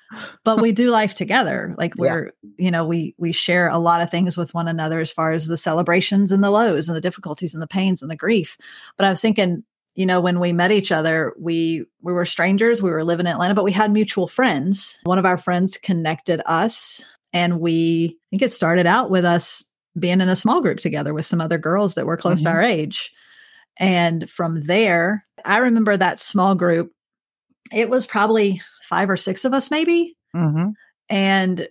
but 0.44 0.62
we 0.62 0.72
do 0.72 0.90
life 0.92 1.14
together. 1.14 1.76
Like 1.78 1.94
we're, 1.98 2.32
yeah. 2.42 2.66
you 2.66 2.72
know, 2.72 2.86
we 2.86 3.16
we 3.18 3.32
share 3.32 3.68
a 3.68 3.78
lot 3.78 4.02
of 4.02 4.10
things 4.10 4.38
with 4.38 4.54
one 4.54 4.68
another 4.68 5.00
as 5.00 5.12
far 5.12 5.32
as 5.32 5.48
the 5.48 5.58
celebrations 5.58 6.32
and 6.32 6.44
the 6.44 6.52
lows 6.52 6.88
and 6.88 6.96
the 6.96 7.02
difficulties 7.02 7.54
and 7.54 7.62
the 7.62 7.68
pains 7.68 8.02
and 8.02 8.10
the 8.10 8.16
grief. 8.16 8.58
But 8.98 9.06
I 9.06 9.10
was 9.10 9.22
thinking, 9.22 9.64
you 10.00 10.06
know, 10.06 10.22
when 10.22 10.40
we 10.40 10.54
met 10.54 10.72
each 10.72 10.94
other, 10.94 11.34
we 11.38 11.84
we 12.02 12.14
were 12.14 12.26
strangers. 12.26 12.82
We 12.82 12.90
were 12.90 13.04
living 13.04 13.26
in 13.26 13.34
Atlanta, 13.34 13.54
but 13.54 13.66
we 13.66 13.74
had 13.74 13.92
mutual 13.92 14.30
friends. 14.30 14.98
One 15.04 15.20
of 15.20 15.26
our 15.26 15.36
friends 15.36 15.78
connected 15.78 16.42
us, 16.46 17.04
and 17.34 17.60
we 17.60 18.16
I 18.16 18.26
think 18.30 18.44
it 18.44 18.54
started 18.54 18.86
out 18.86 19.12
with 19.12 19.26
us 19.26 19.62
being 20.00 20.22
in 20.22 20.30
a 20.30 20.38
small 20.38 20.62
group 20.62 20.80
together 20.80 21.14
with 21.14 21.26
some 21.26 21.42
other 21.42 21.58
girls 21.58 21.96
that 21.96 22.06
were 22.06 22.16
close 22.16 22.40
mm-hmm. 22.40 22.46
to 22.46 22.56
our 22.56 22.64
age. 22.64 23.12
And 23.76 24.30
from 24.30 24.64
there, 24.64 25.26
I 25.44 25.58
remember 25.58 25.98
that 25.98 26.18
small 26.18 26.56
group. 26.56 26.94
It 27.70 27.90
was 27.90 28.06
probably 28.06 28.62
five 28.84 29.10
or 29.10 29.18
six 29.18 29.44
of 29.44 29.54
us, 29.54 29.70
maybe. 29.70 30.16
Mm-hmm. 30.34 30.70
And 31.10 31.68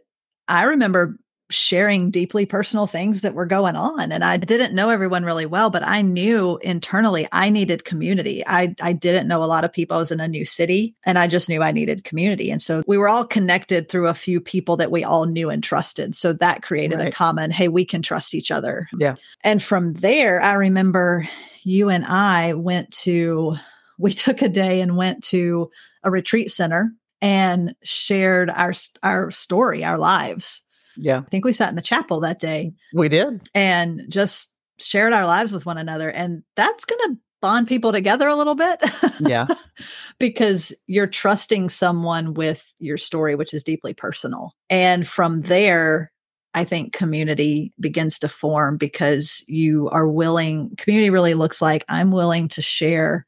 I 0.48 0.64
remember 0.64 1.16
sharing 1.50 2.10
deeply 2.10 2.44
personal 2.44 2.86
things 2.86 3.22
that 3.22 3.34
were 3.34 3.46
going 3.46 3.74
on 3.74 4.12
and 4.12 4.22
I 4.22 4.36
didn't 4.36 4.74
know 4.74 4.90
everyone 4.90 5.24
really 5.24 5.46
well 5.46 5.70
but 5.70 5.86
I 5.86 6.02
knew 6.02 6.58
internally 6.62 7.26
I 7.32 7.48
needed 7.48 7.84
community. 7.84 8.42
I 8.46 8.74
I 8.80 8.92
didn't 8.92 9.28
know 9.28 9.42
a 9.42 9.46
lot 9.46 9.64
of 9.64 9.72
people. 9.72 9.96
I 9.96 10.00
was 10.00 10.12
in 10.12 10.20
a 10.20 10.28
new 10.28 10.44
city 10.44 10.94
and 11.04 11.18
I 11.18 11.26
just 11.26 11.48
knew 11.48 11.62
I 11.62 11.72
needed 11.72 12.04
community. 12.04 12.50
And 12.50 12.60
so 12.60 12.82
we 12.86 12.98
were 12.98 13.08
all 13.08 13.24
connected 13.24 13.88
through 13.88 14.08
a 14.08 14.14
few 14.14 14.40
people 14.40 14.76
that 14.76 14.90
we 14.90 15.04
all 15.04 15.24
knew 15.24 15.48
and 15.48 15.62
trusted. 15.62 16.14
So 16.14 16.34
that 16.34 16.62
created 16.62 16.98
right. 16.98 17.08
a 17.08 17.12
common 17.12 17.50
hey, 17.50 17.68
we 17.68 17.84
can 17.84 18.02
trust 18.02 18.34
each 18.34 18.50
other. 18.50 18.88
Yeah. 18.98 19.14
And 19.42 19.62
from 19.62 19.94
there 19.94 20.42
I 20.42 20.54
remember 20.54 21.26
you 21.62 21.88
and 21.88 22.04
I 22.04 22.52
went 22.52 22.90
to 23.04 23.56
we 23.98 24.12
took 24.14 24.42
a 24.42 24.48
day 24.50 24.82
and 24.82 24.96
went 24.96 25.24
to 25.24 25.70
a 26.04 26.10
retreat 26.10 26.50
center 26.50 26.92
and 27.22 27.74
shared 27.82 28.50
our 28.50 28.74
our 29.02 29.30
story, 29.30 29.84
our 29.84 29.98
lives 29.98 30.62
yeah. 30.98 31.18
I 31.18 31.30
think 31.30 31.44
we 31.44 31.52
sat 31.52 31.70
in 31.70 31.76
the 31.76 31.82
chapel 31.82 32.20
that 32.20 32.40
day. 32.40 32.72
We 32.92 33.08
did. 33.08 33.48
And 33.54 34.02
just 34.08 34.54
shared 34.78 35.12
our 35.12 35.26
lives 35.26 35.52
with 35.52 35.66
one 35.66 35.78
another. 35.78 36.10
And 36.10 36.42
that's 36.56 36.84
going 36.84 37.00
to 37.00 37.20
bond 37.40 37.68
people 37.68 37.92
together 37.92 38.28
a 38.28 38.34
little 38.34 38.54
bit. 38.54 38.80
Yeah. 39.20 39.46
because 40.18 40.72
you're 40.86 41.06
trusting 41.06 41.68
someone 41.68 42.34
with 42.34 42.72
your 42.78 42.96
story, 42.96 43.34
which 43.34 43.54
is 43.54 43.62
deeply 43.62 43.94
personal. 43.94 44.54
And 44.68 45.06
from 45.06 45.42
there, 45.42 46.12
I 46.54 46.64
think 46.64 46.92
community 46.92 47.72
begins 47.78 48.18
to 48.20 48.28
form 48.28 48.76
because 48.76 49.44
you 49.46 49.88
are 49.90 50.08
willing, 50.08 50.74
community 50.76 51.10
really 51.10 51.34
looks 51.34 51.62
like 51.62 51.84
I'm 51.88 52.10
willing 52.10 52.48
to 52.48 52.62
share 52.62 53.26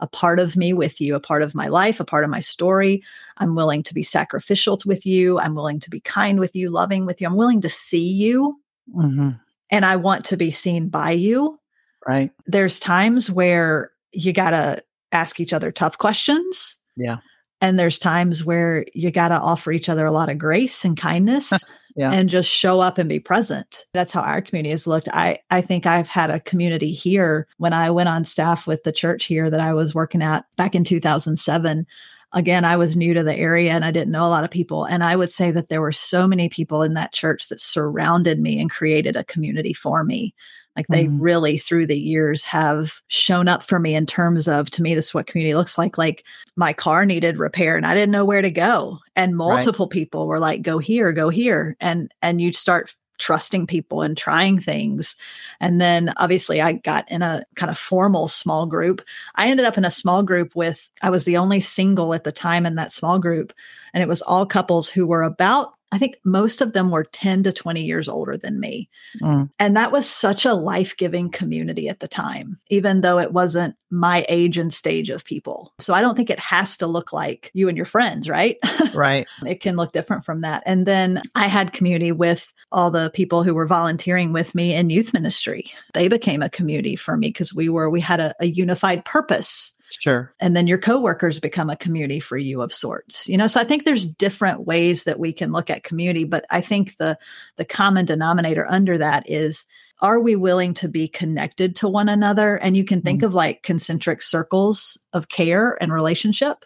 a 0.00 0.06
part 0.06 0.38
of 0.38 0.56
me 0.56 0.72
with 0.72 1.00
you, 1.00 1.14
a 1.14 1.20
part 1.20 1.42
of 1.42 1.54
my 1.54 1.66
life, 1.66 2.00
a 2.00 2.04
part 2.04 2.24
of 2.24 2.30
my 2.30 2.40
story. 2.40 3.02
I'm 3.38 3.54
willing 3.54 3.82
to 3.84 3.94
be 3.94 4.02
sacrificial 4.02 4.78
with 4.86 5.04
you. 5.06 5.38
I'm 5.38 5.54
willing 5.54 5.80
to 5.80 5.90
be 5.90 6.00
kind 6.00 6.38
with 6.38 6.54
you, 6.54 6.70
loving 6.70 7.06
with 7.06 7.20
you. 7.20 7.26
I'm 7.26 7.36
willing 7.36 7.60
to 7.62 7.68
see 7.68 8.06
you. 8.06 8.60
Mm-hmm. 8.94 9.30
And 9.70 9.84
I 9.84 9.96
want 9.96 10.24
to 10.26 10.36
be 10.36 10.50
seen 10.50 10.88
by 10.88 11.10
you. 11.10 11.58
Right. 12.06 12.30
There's 12.46 12.78
times 12.78 13.30
where 13.30 13.90
you 14.12 14.32
got 14.32 14.50
to 14.50 14.82
ask 15.12 15.40
each 15.40 15.52
other 15.52 15.70
tough 15.72 15.98
questions. 15.98 16.76
Yeah. 16.96 17.18
And 17.60 17.78
there's 17.78 17.98
times 17.98 18.44
where 18.44 18.86
you 18.94 19.10
got 19.10 19.28
to 19.28 19.38
offer 19.38 19.72
each 19.72 19.88
other 19.88 20.06
a 20.06 20.12
lot 20.12 20.28
of 20.28 20.38
grace 20.38 20.84
and 20.84 20.96
kindness 20.96 21.52
yeah. 21.98 22.12
and 22.12 22.28
just 22.28 22.48
show 22.48 22.78
up 22.78 22.96
and 22.96 23.08
be 23.08 23.18
present. 23.18 23.86
That's 23.92 24.12
how 24.12 24.20
our 24.20 24.40
community 24.40 24.70
has 24.70 24.86
looked. 24.86 25.08
I, 25.12 25.40
I 25.50 25.60
think 25.60 25.84
I've 25.84 26.08
had 26.08 26.30
a 26.30 26.40
community 26.40 26.92
here 26.92 27.48
when 27.58 27.72
I 27.72 27.90
went 27.90 28.08
on 28.08 28.24
staff 28.24 28.66
with 28.66 28.84
the 28.84 28.92
church 28.92 29.24
here 29.24 29.50
that 29.50 29.60
I 29.60 29.74
was 29.74 29.94
working 29.94 30.22
at 30.22 30.44
back 30.56 30.74
in 30.74 30.84
2007 30.84 31.86
again, 32.32 32.64
I 32.64 32.76
was 32.76 32.96
new 32.96 33.14
to 33.14 33.22
the 33.22 33.34
area 33.34 33.72
and 33.72 33.84
I 33.84 33.90
didn't 33.90 34.12
know 34.12 34.26
a 34.26 34.28
lot 34.28 34.44
of 34.44 34.50
people. 34.50 34.84
And 34.84 35.02
I 35.02 35.16
would 35.16 35.30
say 35.30 35.50
that 35.50 35.68
there 35.68 35.80
were 35.80 35.92
so 35.92 36.26
many 36.26 36.48
people 36.48 36.82
in 36.82 36.94
that 36.94 37.12
church 37.12 37.48
that 37.48 37.60
surrounded 37.60 38.38
me 38.38 38.60
and 38.60 38.70
created 38.70 39.16
a 39.16 39.24
community 39.24 39.72
for 39.72 40.04
me. 40.04 40.34
Like 40.78 40.86
they 40.86 41.06
mm. 41.06 41.16
really 41.18 41.58
through 41.58 41.88
the 41.88 41.98
years 41.98 42.44
have 42.44 43.02
shown 43.08 43.48
up 43.48 43.64
for 43.64 43.80
me 43.80 43.96
in 43.96 44.06
terms 44.06 44.46
of 44.46 44.70
to 44.70 44.82
me, 44.82 44.94
this 44.94 45.08
is 45.08 45.14
what 45.14 45.26
community 45.26 45.56
looks 45.56 45.76
like. 45.76 45.98
Like 45.98 46.24
my 46.54 46.72
car 46.72 47.04
needed 47.04 47.36
repair 47.36 47.76
and 47.76 47.84
I 47.84 47.94
didn't 47.94 48.12
know 48.12 48.24
where 48.24 48.42
to 48.42 48.50
go. 48.50 49.00
And 49.16 49.36
multiple 49.36 49.86
right. 49.86 49.92
people 49.92 50.28
were 50.28 50.38
like, 50.38 50.62
go 50.62 50.78
here, 50.78 51.12
go 51.12 51.30
here. 51.30 51.76
And 51.80 52.14
and 52.22 52.40
you 52.40 52.52
start 52.52 52.94
trusting 53.18 53.66
people 53.66 54.02
and 54.02 54.16
trying 54.16 54.60
things. 54.60 55.16
And 55.60 55.80
then 55.80 56.12
obviously 56.16 56.62
I 56.62 56.74
got 56.74 57.10
in 57.10 57.22
a 57.22 57.42
kind 57.56 57.70
of 57.70 57.76
formal 57.76 58.28
small 58.28 58.64
group. 58.64 59.02
I 59.34 59.48
ended 59.48 59.66
up 59.66 59.76
in 59.76 59.84
a 59.84 59.90
small 59.90 60.22
group 60.22 60.54
with, 60.54 60.88
I 61.02 61.10
was 61.10 61.24
the 61.24 61.36
only 61.36 61.58
single 61.58 62.14
at 62.14 62.22
the 62.22 62.30
time 62.30 62.64
in 62.64 62.76
that 62.76 62.92
small 62.92 63.18
group. 63.18 63.52
And 63.92 64.02
it 64.04 64.08
was 64.08 64.22
all 64.22 64.46
couples 64.46 64.88
who 64.88 65.04
were 65.04 65.24
about 65.24 65.74
I 65.90 65.98
think 65.98 66.16
most 66.24 66.60
of 66.60 66.72
them 66.72 66.90
were 66.90 67.04
10 67.04 67.44
to 67.44 67.52
20 67.52 67.82
years 67.82 68.08
older 68.08 68.36
than 68.36 68.60
me. 68.60 68.90
Mm. 69.22 69.50
And 69.58 69.76
that 69.76 69.92
was 69.92 70.08
such 70.08 70.44
a 70.44 70.52
life 70.52 70.96
giving 70.96 71.30
community 71.30 71.88
at 71.88 72.00
the 72.00 72.08
time, 72.08 72.58
even 72.68 73.00
though 73.00 73.18
it 73.18 73.32
wasn't 73.32 73.74
my 73.90 74.26
age 74.28 74.58
and 74.58 74.72
stage 74.72 75.08
of 75.08 75.24
people. 75.24 75.72
So 75.78 75.94
I 75.94 76.02
don't 76.02 76.14
think 76.14 76.28
it 76.28 76.38
has 76.40 76.76
to 76.78 76.86
look 76.86 77.12
like 77.12 77.50
you 77.54 77.68
and 77.68 77.76
your 77.76 77.86
friends, 77.86 78.28
right? 78.28 78.58
Right. 78.94 79.28
it 79.46 79.60
can 79.60 79.76
look 79.76 79.92
different 79.92 80.24
from 80.24 80.40
that. 80.40 80.62
And 80.66 80.86
then 80.86 81.22
I 81.34 81.46
had 81.46 81.72
community 81.72 82.10
with 82.10 82.52
all 82.72 82.90
the 82.90 83.10
people 83.10 83.44
who 83.44 83.54
were 83.54 83.66
volunteering 83.66 84.32
with 84.32 84.54
me 84.54 84.74
in 84.74 84.90
youth 84.90 85.12
ministry. 85.12 85.66
They 85.94 86.08
became 86.08 86.42
a 86.42 86.48
community 86.48 86.96
for 86.96 87.16
me 87.16 87.28
because 87.28 87.54
we 87.54 87.68
were, 87.68 87.90
we 87.90 88.00
had 88.00 88.18
a, 88.18 88.34
a 88.40 88.46
unified 88.46 89.04
purpose 89.04 89.76
Sure. 89.98 90.32
And 90.38 90.56
then 90.56 90.66
your 90.66 90.78
coworkers 90.78 91.40
become 91.40 91.70
a 91.70 91.76
community 91.76 92.20
for 92.20 92.36
you 92.36 92.62
of 92.62 92.72
sorts. 92.72 93.28
You 93.28 93.36
know, 93.36 93.46
so 93.46 93.60
I 93.60 93.64
think 93.64 93.84
there's 93.84 94.04
different 94.04 94.66
ways 94.66 95.04
that 95.04 95.18
we 95.18 95.32
can 95.32 95.52
look 95.52 95.70
at 95.70 95.82
community, 95.82 96.24
but 96.24 96.44
I 96.50 96.60
think 96.60 96.96
the 96.98 97.18
the 97.56 97.64
common 97.64 98.04
denominator 98.04 98.66
under 98.70 98.98
that 98.98 99.28
is 99.28 99.64
are 100.00 100.20
we 100.20 100.36
willing 100.36 100.74
to 100.74 100.88
be 100.88 101.08
connected 101.08 101.74
to 101.76 101.88
one 101.88 102.08
another? 102.08 102.56
And 102.56 102.76
you 102.76 102.84
can 102.84 103.02
think 103.02 103.20
mm-hmm. 103.20 103.26
of 103.26 103.34
like 103.34 103.64
concentric 103.64 104.22
circles 104.22 104.96
of 105.12 105.28
care 105.28 105.76
and 105.82 105.92
relationship. 105.92 106.64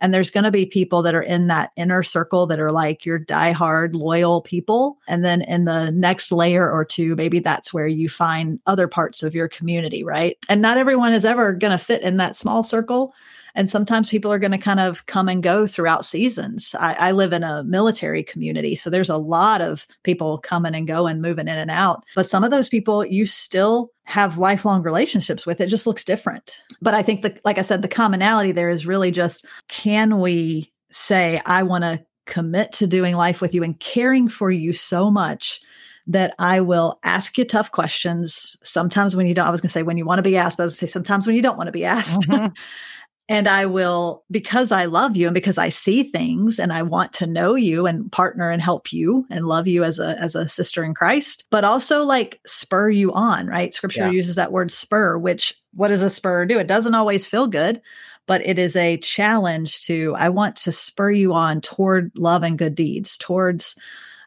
And 0.00 0.12
there's 0.12 0.30
going 0.30 0.44
to 0.44 0.50
be 0.50 0.66
people 0.66 1.02
that 1.02 1.14
are 1.14 1.22
in 1.22 1.46
that 1.46 1.70
inner 1.76 2.02
circle 2.02 2.46
that 2.46 2.60
are 2.60 2.72
like 2.72 3.04
your 3.04 3.18
diehard 3.18 3.94
loyal 3.94 4.42
people. 4.42 4.98
And 5.08 5.24
then 5.24 5.42
in 5.42 5.64
the 5.64 5.90
next 5.90 6.30
layer 6.32 6.70
or 6.70 6.84
two, 6.84 7.16
maybe 7.16 7.38
that's 7.38 7.72
where 7.72 7.86
you 7.86 8.08
find 8.08 8.60
other 8.66 8.88
parts 8.88 9.22
of 9.22 9.34
your 9.34 9.48
community, 9.48 10.04
right? 10.04 10.36
And 10.48 10.60
not 10.60 10.78
everyone 10.78 11.12
is 11.12 11.24
ever 11.24 11.52
going 11.52 11.72
to 11.72 11.78
fit 11.78 12.02
in 12.02 12.16
that 12.18 12.36
small 12.36 12.62
circle. 12.62 13.14
And 13.56 13.68
sometimes 13.68 14.10
people 14.10 14.30
are 14.30 14.38
going 14.38 14.52
to 14.52 14.58
kind 14.58 14.78
of 14.78 15.06
come 15.06 15.28
and 15.28 15.42
go 15.42 15.66
throughout 15.66 16.04
seasons. 16.04 16.76
I, 16.78 16.94
I, 16.94 17.12
live 17.12 17.32
in 17.32 17.42
a 17.42 17.64
military 17.64 18.22
community, 18.22 18.76
so 18.76 18.90
there's 18.90 19.08
a 19.08 19.16
lot 19.16 19.62
of 19.62 19.86
people 20.04 20.38
coming 20.38 20.74
and 20.74 20.86
going, 20.86 21.20
moving 21.20 21.48
in 21.48 21.56
and 21.56 21.70
out. 21.70 22.04
But 22.14 22.28
some 22.28 22.44
of 22.44 22.50
those 22.50 22.68
people 22.68 23.04
you 23.04 23.26
still 23.26 23.90
have 24.04 24.38
lifelong 24.38 24.82
relationships 24.82 25.46
with. 25.46 25.60
It 25.60 25.66
just 25.66 25.86
looks 25.86 26.04
different. 26.04 26.62
But 26.80 26.94
I 26.94 27.02
think 27.02 27.22
the 27.22 27.36
like 27.44 27.58
I 27.58 27.62
said, 27.62 27.82
the 27.82 27.88
commonality 27.88 28.52
there 28.52 28.68
is 28.68 28.86
really 28.86 29.10
just 29.10 29.44
can 29.68 30.20
we 30.20 30.70
say, 30.90 31.40
I 31.44 31.64
want 31.64 31.82
to 31.82 32.04
commit 32.26 32.72
to 32.72 32.86
doing 32.86 33.16
life 33.16 33.40
with 33.40 33.54
you 33.54 33.62
and 33.62 33.78
caring 33.80 34.28
for 34.28 34.50
you 34.50 34.72
so 34.72 35.10
much 35.10 35.60
that 36.08 36.34
I 36.38 36.60
will 36.60 36.98
ask 37.02 37.36
you 37.36 37.44
tough 37.44 37.72
questions. 37.72 38.56
Sometimes 38.62 39.16
when 39.16 39.26
you 39.26 39.34
don't, 39.34 39.46
I 39.46 39.50
was 39.50 39.60
going 39.60 39.68
to 39.68 39.72
say 39.72 39.82
when 39.82 39.96
you 39.96 40.04
want 40.04 40.18
to 40.18 40.22
be 40.22 40.36
asked, 40.36 40.56
but 40.56 40.64
I 40.64 40.66
was 40.66 40.74
going 40.74 40.86
to 40.86 40.88
say 40.88 40.92
sometimes 40.92 41.26
when 41.26 41.34
you 41.34 41.42
don't 41.42 41.56
want 41.56 41.68
to 41.68 41.72
be 41.72 41.84
asked. 41.84 42.22
Mm-hmm. 42.22 42.52
and 43.28 43.48
I 43.48 43.66
will, 43.66 44.24
because 44.30 44.70
I 44.70 44.84
love 44.84 45.16
you 45.16 45.26
and 45.26 45.34
because 45.34 45.58
I 45.58 45.68
see 45.68 46.04
things 46.04 46.58
and 46.58 46.72
I 46.72 46.82
want 46.82 47.12
to 47.14 47.26
know 47.26 47.54
you 47.54 47.86
and 47.86 48.10
partner 48.12 48.50
and 48.50 48.62
help 48.62 48.92
you 48.92 49.26
and 49.30 49.46
love 49.46 49.66
you 49.66 49.82
as 49.82 49.98
a, 49.98 50.16
as 50.20 50.34
a 50.34 50.46
sister 50.46 50.84
in 50.84 50.94
Christ, 50.94 51.44
but 51.50 51.64
also 51.64 52.04
like 52.04 52.40
spur 52.46 52.88
you 52.88 53.12
on, 53.12 53.48
right? 53.48 53.74
Scripture 53.74 54.06
yeah. 54.06 54.10
uses 54.10 54.36
that 54.36 54.52
word 54.52 54.70
spur, 54.70 55.18
which 55.18 55.54
what 55.74 55.88
does 55.88 56.02
a 56.02 56.10
spur 56.10 56.46
do? 56.46 56.58
It 56.58 56.68
doesn't 56.68 56.94
always 56.94 57.26
feel 57.26 57.48
good, 57.48 57.82
but 58.26 58.46
it 58.46 58.58
is 58.58 58.76
a 58.76 58.96
challenge 58.98 59.84
to, 59.86 60.14
I 60.16 60.28
want 60.28 60.56
to 60.56 60.72
spur 60.72 61.10
you 61.10 61.32
on 61.32 61.60
toward 61.60 62.12
love 62.16 62.44
and 62.44 62.56
good 62.56 62.74
deeds, 62.74 63.18
towards 63.18 63.76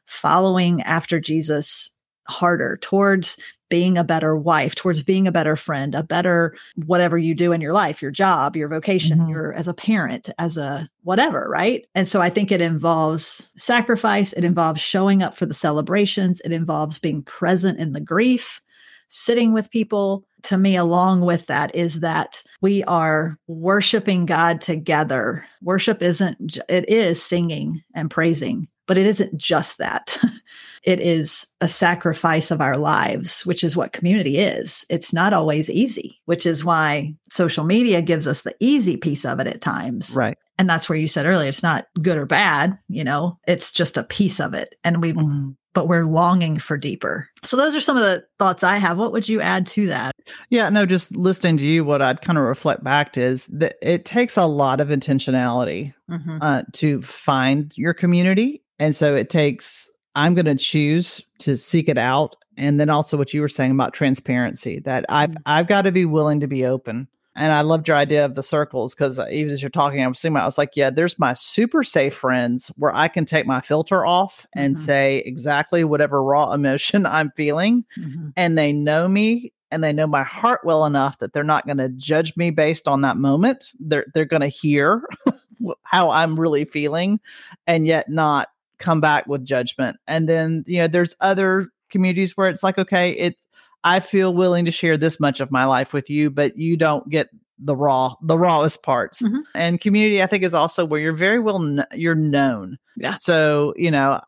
following 0.05 0.81
after 0.81 1.19
Jesus 1.19 1.91
harder 2.27 2.77
towards 2.81 3.37
being 3.69 3.97
a 3.97 4.03
better 4.03 4.35
wife, 4.35 4.75
towards 4.75 5.03
being 5.03 5.27
a 5.27 5.31
better 5.31 5.55
friend, 5.55 5.95
a 5.95 6.03
better 6.03 6.53
whatever 6.85 7.17
you 7.17 7.33
do 7.33 7.51
in 7.51 7.61
your 7.61 7.73
life, 7.73 8.01
your 8.01 8.11
job, 8.11 8.55
your 8.55 8.67
vocation, 8.67 9.19
mm-hmm. 9.19 9.29
your 9.29 9.53
as 9.53 9.67
a 9.67 9.73
parent, 9.73 10.29
as 10.37 10.57
a 10.57 10.89
whatever, 11.03 11.47
right? 11.49 11.85
And 11.95 12.07
so 12.07 12.21
I 12.21 12.29
think 12.29 12.51
it 12.51 12.61
involves 12.61 13.51
sacrifice, 13.55 14.33
it 14.33 14.43
involves 14.43 14.81
showing 14.81 15.23
up 15.23 15.35
for 15.35 15.45
the 15.45 15.53
celebrations, 15.53 16.41
it 16.43 16.51
involves 16.51 16.99
being 16.99 17.23
present 17.23 17.79
in 17.79 17.93
the 17.93 18.01
grief, 18.01 18.61
sitting 19.07 19.53
with 19.53 19.71
people. 19.71 20.25
To 20.43 20.57
me, 20.57 20.77
along 20.77 21.25
with 21.25 21.47
that, 21.47 21.75
is 21.75 21.99
that 21.99 22.43
we 22.61 22.81
are 22.85 23.37
worshiping 23.47 24.25
God 24.25 24.61
together. 24.61 25.45
Worship 25.61 26.01
isn't, 26.01 26.57
it 26.69 26.87
is 26.87 27.21
singing 27.21 27.83
and 27.93 28.09
praising, 28.09 28.69
but 28.89 28.97
it 28.97 29.05
isn't 29.05 29.37
just 29.37 29.77
that. 29.77 30.17
it 30.83 30.99
is 30.99 31.45
a 31.61 31.67
sacrifice 31.67 32.49
of 32.49 32.59
our 32.59 32.75
lives, 32.75 33.45
which 33.45 33.63
is 33.63 33.77
what 33.77 33.93
community 33.93 34.39
is. 34.39 34.83
It's 34.89 35.13
not 35.13 35.31
always 35.31 35.69
easy, 35.69 36.19
which 36.25 36.47
is 36.47 36.65
why 36.65 37.13
social 37.29 37.65
media 37.65 38.01
gives 38.01 38.27
us 38.27 38.41
the 38.41 38.55
easy 38.59 38.97
piece 38.97 39.25
of 39.25 39.39
it 39.39 39.45
at 39.45 39.61
times. 39.61 40.15
Right. 40.15 40.35
And 40.57 40.67
that's 40.67 40.89
where 40.89 40.97
you 40.97 41.07
said 41.07 41.27
earlier, 41.27 41.49
it's 41.49 41.61
not 41.61 41.85
good 42.01 42.17
or 42.17 42.25
bad, 42.25 42.79
you 42.87 43.03
know, 43.03 43.37
it's 43.47 43.71
just 43.71 43.95
a 43.95 44.03
piece 44.03 44.39
of 44.39 44.55
it. 44.55 44.73
And 44.83 45.03
we, 45.03 45.13
mm-hmm. 45.13 45.51
but 45.75 45.87
we're 45.87 46.05
longing 46.05 46.57
for 46.57 46.75
deeper. 46.75 47.29
So 47.43 47.57
those 47.57 47.75
are 47.75 47.81
some 47.81 47.95
of 47.95 48.01
the 48.01 48.25
thoughts 48.39 48.63
I 48.63 48.77
have. 48.77 48.97
What 48.97 49.11
would 49.11 49.29
you 49.29 49.39
add 49.39 49.67
to 49.67 49.85
that? 49.85 50.15
Yeah, 50.49 50.67
no, 50.69 50.87
just 50.87 51.15
listening 51.15 51.57
to 51.57 51.67
you, 51.67 51.85
what 51.85 52.01
I'd 52.01 52.21
kind 52.21 52.39
of 52.39 52.43
reflect 52.43 52.83
back 52.83 53.13
to 53.13 53.21
is 53.21 53.45
that 53.51 53.75
it 53.83 54.03
takes 54.03 54.35
a 54.35 54.47
lot 54.47 54.81
of 54.81 54.87
intentionality 54.87 55.93
mm-hmm. 56.09 56.39
uh, 56.41 56.63
to 56.73 57.03
find 57.03 57.71
your 57.77 57.93
community. 57.93 58.63
And 58.79 58.95
so 58.95 59.15
it 59.15 59.29
takes 59.29 59.89
I'm 60.15 60.33
going 60.33 60.45
to 60.45 60.55
choose 60.55 61.23
to 61.39 61.55
seek 61.55 61.87
it 61.87 61.97
out. 61.97 62.35
And 62.57 62.79
then 62.79 62.89
also 62.89 63.15
what 63.15 63.33
you 63.33 63.41
were 63.41 63.47
saying 63.47 63.71
about 63.71 63.93
transparency 63.93 64.79
that 64.81 65.05
I've, 65.07 65.29
mm-hmm. 65.29 65.43
I've 65.45 65.67
got 65.67 65.83
to 65.83 65.91
be 65.91 66.05
willing 66.05 66.41
to 66.41 66.47
be 66.47 66.65
open. 66.65 67.07
And 67.35 67.53
I 67.53 67.61
loved 67.61 67.87
your 67.87 67.95
idea 67.95 68.25
of 68.25 68.35
the 68.35 68.43
circles 68.43 68.93
because 68.93 69.17
uh, 69.17 69.27
even 69.31 69.53
as 69.53 69.61
you're 69.61 69.69
talking, 69.69 70.03
I 70.03 70.07
was 70.07 70.19
thinking, 70.19 70.35
I 70.35 70.45
was 70.45 70.57
like, 70.57 70.71
yeah, 70.75 70.89
there's 70.89 71.17
my 71.17 71.33
super 71.35 71.85
safe 71.85 72.15
friends 72.15 72.69
where 72.75 72.93
I 72.93 73.07
can 73.07 73.23
take 73.23 73.45
my 73.45 73.61
filter 73.61 74.05
off 74.05 74.45
and 74.53 74.75
mm-hmm. 74.75 74.83
say 74.83 75.23
exactly 75.25 75.85
whatever 75.85 76.21
raw 76.21 76.51
emotion 76.53 77.05
I'm 77.05 77.31
feeling. 77.37 77.85
Mm-hmm. 77.97 78.29
And 78.35 78.57
they 78.57 78.73
know 78.73 79.07
me 79.07 79.53
and 79.71 79.83
they 79.83 79.93
know 79.93 80.07
my 80.07 80.23
heart 80.23 80.61
well 80.65 80.85
enough 80.85 81.19
that 81.19 81.31
they're 81.31 81.43
not 81.43 81.65
going 81.65 81.77
to 81.77 81.89
judge 81.89 82.35
me 82.35 82.49
based 82.49 82.89
on 82.89 83.01
that 83.01 83.15
moment. 83.15 83.71
They're 83.79 84.07
they're 84.13 84.25
going 84.25 84.41
to 84.41 84.47
hear 84.47 85.03
how 85.83 86.09
I'm 86.09 86.37
really 86.37 86.65
feeling 86.65 87.21
and 87.67 87.87
yet 87.87 88.09
not 88.09 88.49
come 88.79 89.01
back 89.01 89.27
with 89.27 89.45
judgment. 89.45 89.97
And 90.07 90.27
then, 90.27 90.63
you 90.67 90.79
know, 90.79 90.87
there's 90.87 91.15
other 91.19 91.69
communities 91.89 92.35
where 92.35 92.49
it's 92.49 92.63
like, 92.63 92.77
okay, 92.77 93.11
it 93.11 93.37
I 93.83 93.99
feel 93.99 94.33
willing 94.33 94.65
to 94.65 94.71
share 94.71 94.97
this 94.97 95.19
much 95.19 95.39
of 95.39 95.51
my 95.51 95.65
life 95.65 95.93
with 95.93 96.09
you, 96.09 96.29
but 96.29 96.57
you 96.57 96.75
don't 96.75 97.07
get 97.09 97.29
the 97.57 97.75
raw, 97.75 98.15
the 98.21 98.37
rawest 98.37 98.83
parts. 98.83 99.21
Mm-hmm. 99.21 99.39
And 99.55 99.81
community, 99.81 100.21
I 100.21 100.25
think, 100.25 100.43
is 100.43 100.53
also 100.53 100.85
where 100.85 100.99
you're 100.99 101.13
very 101.13 101.39
well, 101.39 101.59
kn- 101.59 101.85
you're 101.93 102.15
known. 102.15 102.77
Yeah. 102.97 103.15
So, 103.17 103.73
you 103.77 103.91
know, 103.91 104.19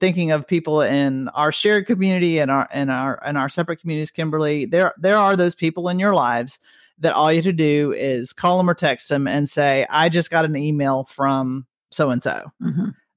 thinking 0.00 0.30
of 0.30 0.46
people 0.46 0.80
in 0.80 1.28
our 1.30 1.50
shared 1.50 1.86
community 1.86 2.38
and 2.38 2.50
our 2.50 2.68
and 2.72 2.90
our 2.90 3.24
and 3.24 3.38
our 3.38 3.48
separate 3.48 3.80
communities, 3.80 4.10
Kimberly, 4.10 4.64
there 4.64 4.92
there 4.98 5.16
are 5.16 5.36
those 5.36 5.54
people 5.54 5.88
in 5.88 5.98
your 5.98 6.14
lives 6.14 6.60
that 6.98 7.12
all 7.12 7.32
you 7.32 7.38
have 7.38 7.44
to 7.44 7.52
do 7.52 7.92
is 7.92 8.32
call 8.32 8.58
them 8.58 8.70
or 8.70 8.74
text 8.74 9.08
them 9.08 9.26
and 9.26 9.48
say, 9.48 9.86
I 9.90 10.08
just 10.08 10.30
got 10.30 10.44
an 10.44 10.56
email 10.56 11.04
from 11.04 11.66
so 11.90 12.10
and 12.10 12.22
so 12.22 12.52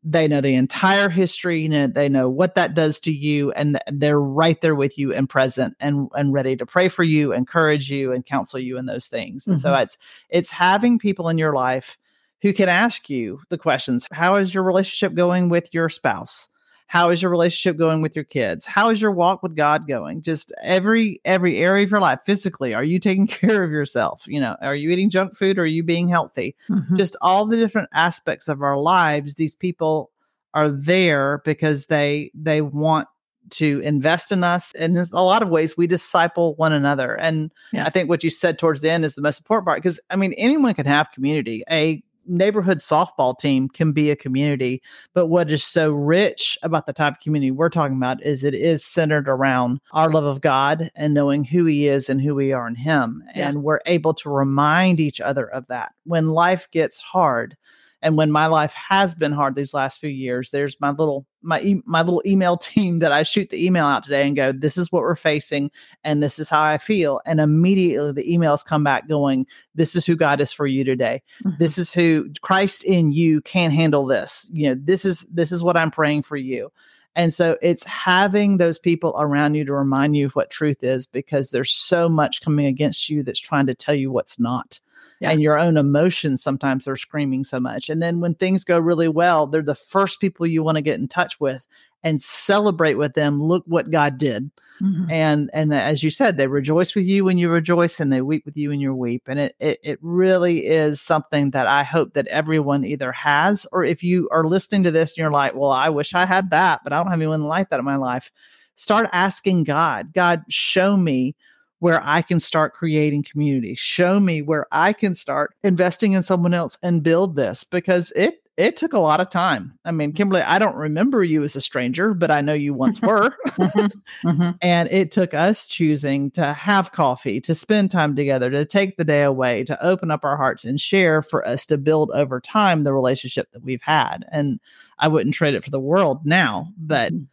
they 0.10 0.28
know 0.28 0.42
the 0.42 0.56
entire 0.56 1.10
history 1.10 1.60
you 1.60 1.70
know, 1.70 1.88
they 1.88 2.08
know 2.08 2.30
what 2.30 2.56
that 2.56 2.74
does 2.74 3.00
to 3.00 3.12
you 3.12 3.52
and 3.52 3.80
they're 3.88 4.20
right 4.20 4.62
there 4.62 4.76
with 4.76 4.98
you 4.98 5.14
and 5.14 5.30
present 5.30 5.76
and 5.80 6.08
and 6.16 6.34
ready 6.34 6.56
to 6.56 6.66
pray 6.66 6.88
for 6.88 7.04
you 7.04 7.34
encourage 7.34 7.92
you 7.92 8.14
and 8.14 8.26
counsel 8.26 8.60
you 8.60 8.78
in 8.78 8.86
those 8.86 9.08
things 9.08 9.44
mm-hmm. 9.44 9.52
and 9.52 9.62
so 9.62 9.72
mm-hmm. 9.72 9.84
it's 9.84 9.98
it's 10.30 10.52
having 10.52 10.98
people 10.98 11.30
in 11.30 11.38
your 11.38 11.54
life 11.54 11.98
who 12.42 12.54
can 12.54 12.70
ask 12.70 13.10
you 13.10 13.42
the 13.50 13.58
questions 13.58 14.08
how 14.12 14.36
is 14.36 14.54
your 14.54 14.64
relationship 14.64 15.14
going 15.14 15.50
with 15.50 15.74
your 15.74 15.90
spouse 15.90 16.50
how 16.88 17.09
is 17.09 17.22
your 17.22 17.29
relationship 17.29 17.77
going 17.77 18.01
with 18.01 18.16
your 18.16 18.25
kids 18.25 18.66
how 18.66 18.90
is 18.90 19.01
your 19.01 19.12
walk 19.12 19.44
with 19.44 19.55
god 19.55 19.88
going 19.88 20.22
just 20.22 20.53
every 20.64 21.22
every 21.25 21.57
area 21.57 21.83
of 21.83 21.92
your 21.92 22.00
life 22.00 22.20
physically 22.25 22.74
are 22.74 22.83
you 22.83 23.00
taking 23.00 23.27
care 23.27 23.64
of 23.64 23.72
yourself 23.72 24.24
you 24.27 24.40
know 24.40 24.55
are 24.62 24.75
you 24.75 24.90
eating 24.90 25.09
junk 25.09 25.35
food 25.35 25.57
or 25.57 25.64
are 25.64 25.66
you 25.66 25.83
being 25.83 26.07
healthy 26.07 26.55
mm-hmm. 26.70 26.96
just 26.96 27.16
all 27.22 27.46
the 27.46 27.57
different 27.57 27.90
aspects 27.94 28.48
of 28.48 28.62
our 28.62 28.77
lives 28.77 29.35
these 29.35 29.55
people 29.55 30.12
are 30.53 30.70
there 30.70 31.42
because 31.46 31.85
they 31.88 32.31
they 32.33 32.62
want 32.62 33.07
to 33.50 33.79
invest 33.79 34.31
in 34.31 34.44
us 34.44 34.74
and 34.74 34.98
in 34.98 35.05
a 35.14 35.24
lot 35.24 35.42
of 35.42 35.50
ways 35.50 35.77
we 35.77 35.88
disciple 35.88 36.55
one 36.55 36.74
another 36.74 37.16
and 37.16 37.51
yeah. 37.72 37.85
i 37.85 37.90
think 37.90 38.09
what 38.09 38.24
you 38.24 38.29
said 38.29 38.59
towards 38.59 38.81
the 38.81 38.90
end 38.90 39.05
is 39.05 39.16
the 39.16 39.22
most 39.22 39.40
important 39.40 39.66
part 39.66 39.81
because 39.81 40.00
i 40.09 40.16
mean 40.16 40.33
anyone 40.33 40.74
can 40.74 40.85
have 40.85 41.12
community 41.12 41.64
a 41.70 42.03
neighborhood 42.27 42.79
softball 42.79 43.37
team 43.37 43.70
can 43.70 43.92
be 43.92 44.11
a 44.11 44.16
community. 44.16 44.81
But 45.13 45.27
what 45.27 45.51
is 45.51 45.63
so 45.63 45.92
rich 45.92 46.57
about 46.63 46.85
the 46.85 46.94
type 46.94 47.13
of 47.13 47.20
community 47.20 47.51
we're 47.51 47.70
talking 47.70 47.98
about 47.98 48.24
is 48.24 48.44
it 48.44 48.53
is 48.53 48.83
centered 48.83 49.27
around 49.27 49.79
our 49.92 50.09
love 50.09 50.25
of 50.25 50.42
God 50.42 50.90
and 50.96 51.13
knowing 51.13 51.44
who 51.44 51.66
He 51.66 51.87
is 51.87 52.09
and 52.09 52.22
who 52.22 52.35
we 52.35 52.51
are 52.51 52.68
in 52.68 52.75
Him. 52.75 53.24
Yeah. 53.35 53.50
And 53.50 53.63
we're 53.63 53.81
able 53.85 54.13
to 54.16 54.29
remind 54.29 55.00
each 55.00 55.22
other 55.22 55.48
of 55.48 55.68
that. 55.68 55.94
When 56.05 56.29
life 56.29 56.68
gets 56.72 57.00
hard, 57.00 57.57
and 58.01 58.16
when 58.16 58.31
my 58.31 58.46
life 58.46 58.74
has 58.74 59.16
been 59.16 59.31
hard 59.31 59.55
these 59.55 59.74
last 59.74 60.00
few 60.00 60.10
years, 60.10 60.51
there's 60.51 60.79
my 60.79 60.92
little 60.92 61.25
my 61.42 61.62
e- 61.62 61.81
my 61.86 62.01
little 62.01 62.22
email 62.25 62.57
team 62.57 63.00
that 63.00 63.12
I 63.12 63.24
shoot 63.24 63.50
the 63.50 63.64
email 63.66 63.86
out 63.86 64.03
today 64.03 64.27
and 64.27 64.36
go, 64.36 64.51
"This 64.51 64.77
is 64.77 64.92
what 64.92 65.01
we're 65.01 65.16
facing, 65.16 65.72
and 66.03 66.22
this 66.22 66.38
is 66.38 66.50
how 66.50 66.64
I 66.64 66.77
feel." 66.77 67.22
And 67.25 67.40
immediately 67.40 68.12
the 68.12 68.31
emails 68.31 68.66
come 68.66 68.83
back 68.83 69.07
going, 69.07 69.48
"This 69.74 69.96
is 69.96 70.05
who 70.05 70.16
God 70.16 70.40
is 70.40 70.51
for 70.51 70.68
you 70.68 70.83
today. 70.83 71.24
Mm-hmm. 71.44 71.57
This 71.60 71.77
is 71.77 71.92
who 71.92 72.29
Christ 72.42 72.83
in 72.83 73.12
you 73.12 73.42
can 73.42 73.72
handle 73.72 74.05
this. 74.05 74.50
You 74.53 74.70
know, 74.70 74.81
this 74.81 75.03
is 75.03 75.22
this 75.27 75.51
is 75.51 75.64
what 75.64 75.77
I'm 75.77 75.92
praying 75.92 76.24
for 76.24 76.38
you." 76.38 76.72
And 77.16 77.33
so 77.33 77.57
it's 77.64 77.83
having 77.83 78.57
those 78.57 78.77
people 78.77 79.16
around 79.18 79.55
you 79.55 79.66
to 79.66 79.74
remind 79.74 80.16
you 80.16 80.27
of 80.27 80.36
what 80.36 80.51
truth 80.51 80.83
is 80.83 81.07
because 81.07 81.50
there's 81.50 81.72
so 81.72 82.07
much 82.07 82.42
coming 82.42 82.68
against 82.68 83.10
you 83.10 83.24
that's 83.24 83.40
trying 83.40 83.66
to 83.66 83.74
tell 83.74 83.96
you 83.96 84.12
what's 84.12 84.40
not 84.40 84.79
yeah. 85.20 85.32
and 85.32 85.42
your 85.42 85.60
own 85.60 85.77
emotions 85.77 86.44
sometimes 86.44 86.88
are 86.88 86.96
screaming 86.96 87.44
so 87.44 87.60
much. 87.60 87.90
And 87.90 88.01
then 88.01 88.20
when 88.20 88.36
things 88.36 88.64
go 88.64 88.77
really 88.77 89.08
well, 89.08 89.48
they're 89.48 89.62
the 89.62 89.75
first 89.75 90.20
people 90.20 90.46
you 90.46 90.64
want 90.64 90.75
to 90.77 90.82
get 90.82 91.00
in 91.00 91.08
touch 91.08 91.40
with 91.40 91.66
and 92.03 92.22
celebrate 92.22 92.96
with 92.96 93.14
them. 93.14 93.42
Look 93.42 93.64
what 93.66 93.92
God 93.92 94.18
did. 94.18 94.51
Mm-hmm. 94.82 95.10
And 95.10 95.50
and 95.53 95.74
as 95.74 96.03
you 96.03 96.12
said, 96.12 96.38
they 96.38 96.48
rejoice 96.48 96.94
with 96.94 97.06
you 97.06 97.25
when 97.25 97.40
you 97.40 97.50
rejoice 97.50 98.00
and 98.00 98.14
they 98.14 98.22
weep 98.22 98.46
with 98.46 98.56
you 98.56 98.70
when 98.70 98.80
you 98.80 98.94
weep. 98.94 99.24
And 99.27 99.40
it, 99.40 99.56
it 99.60 99.80
it 99.84 100.00
really 100.01 100.68
is 100.68 101.01
something 101.01 101.51
that 101.51 101.66
I 101.66 101.84
hope 101.84 102.14
that 102.14 102.27
everyone 102.27 102.86
either 102.86 103.12
has 103.12 103.66
or 103.72 103.84
if 103.84 104.03
you 104.03 104.30
are 104.32 104.44
listening 104.44 104.84
to 104.84 104.92
this 104.92 105.12
and 105.14 105.18
you're 105.18 105.32
like, 105.32 105.56
well, 105.56 105.72
I 105.72 105.90
wish 105.90 106.14
I 106.14 106.25
had 106.25 106.51
that, 106.51 106.82
but 106.84 106.94
I 106.94 106.98
don't 106.98 107.12
have 107.12 107.20
anyone 107.20 107.44
like 107.44 107.70
that 107.70 107.80
in 107.80 107.86
my 107.86 107.96
life. 107.96 108.32
Start 108.75 109.10
asking 109.12 109.64
God, 109.64 110.14
God, 110.14 110.44
show 110.50 110.96
me 110.96 111.36
where 111.79 112.01
I 112.03 112.22
can 112.22 112.40
start 112.40 112.74
creating 112.74 113.24
community. 113.24 113.75
Show 113.75 114.20
me 114.20 114.42
where 114.42 114.66
I 114.72 114.94
can 114.94 115.13
start 115.13 115.53
investing 115.63 116.13
in 116.13 116.24
someone 116.24 116.53
else 116.53 116.77
and 116.81 117.03
build 117.03 117.35
this 117.35 117.63
because 117.63 118.11
it 118.16 118.42
it 118.57 118.75
took 118.75 118.94
a 118.94 119.00
lot 119.00 119.22
of 119.22 119.29
time. 119.29 119.77
I 119.85 119.92
mean, 119.92 120.13
Kimberly, 120.13 120.42
I 120.42 120.57
don't 120.57 120.75
remember 120.75 121.24
you 121.24 121.44
as 121.44 121.55
a 121.55 121.61
stranger, 121.61 122.16
but 122.16 122.31
I 122.31 122.42
know 122.42 122.55
you 122.55 122.74
once 122.74 123.00
were. 123.00 123.29
mm-hmm, 123.48 124.27
mm-hmm. 124.27 124.50
And 124.63 124.90
it 124.92 125.11
took 125.11 125.35
us 125.35 125.68
choosing 125.68 126.31
to 126.31 126.53
have 126.53 126.92
coffee, 126.92 127.40
to 127.42 127.53
spend 127.53 127.92
time 127.92 128.16
together, 128.16 128.50
to 128.50 128.66
take 128.66 128.98
the 128.98 129.05
day 129.05 129.22
away, 129.22 129.63
to 129.66 129.85
open 129.85 130.09
up 130.09 130.25
our 130.25 130.37
hearts 130.37 130.66
and 130.66 130.81
share 130.81 131.22
for 131.22 131.48
us 131.48 131.68
to 131.68 131.77
build 131.77 132.09
over 132.16 132.42
time 132.42 132.83
the 132.83 132.94
relationship 132.94 133.51
that 133.51 133.61
we've 133.61 133.83
had. 133.83 134.25
And 134.31 134.59
I 134.98 135.07
wouldn't 135.07 135.35
trade 135.35 135.53
it 135.53 135.63
for 135.63 135.70
the 135.70 135.79
world 135.79 136.25
now, 136.25 136.74
but 136.77 137.13
mm-hmm. 137.13 137.25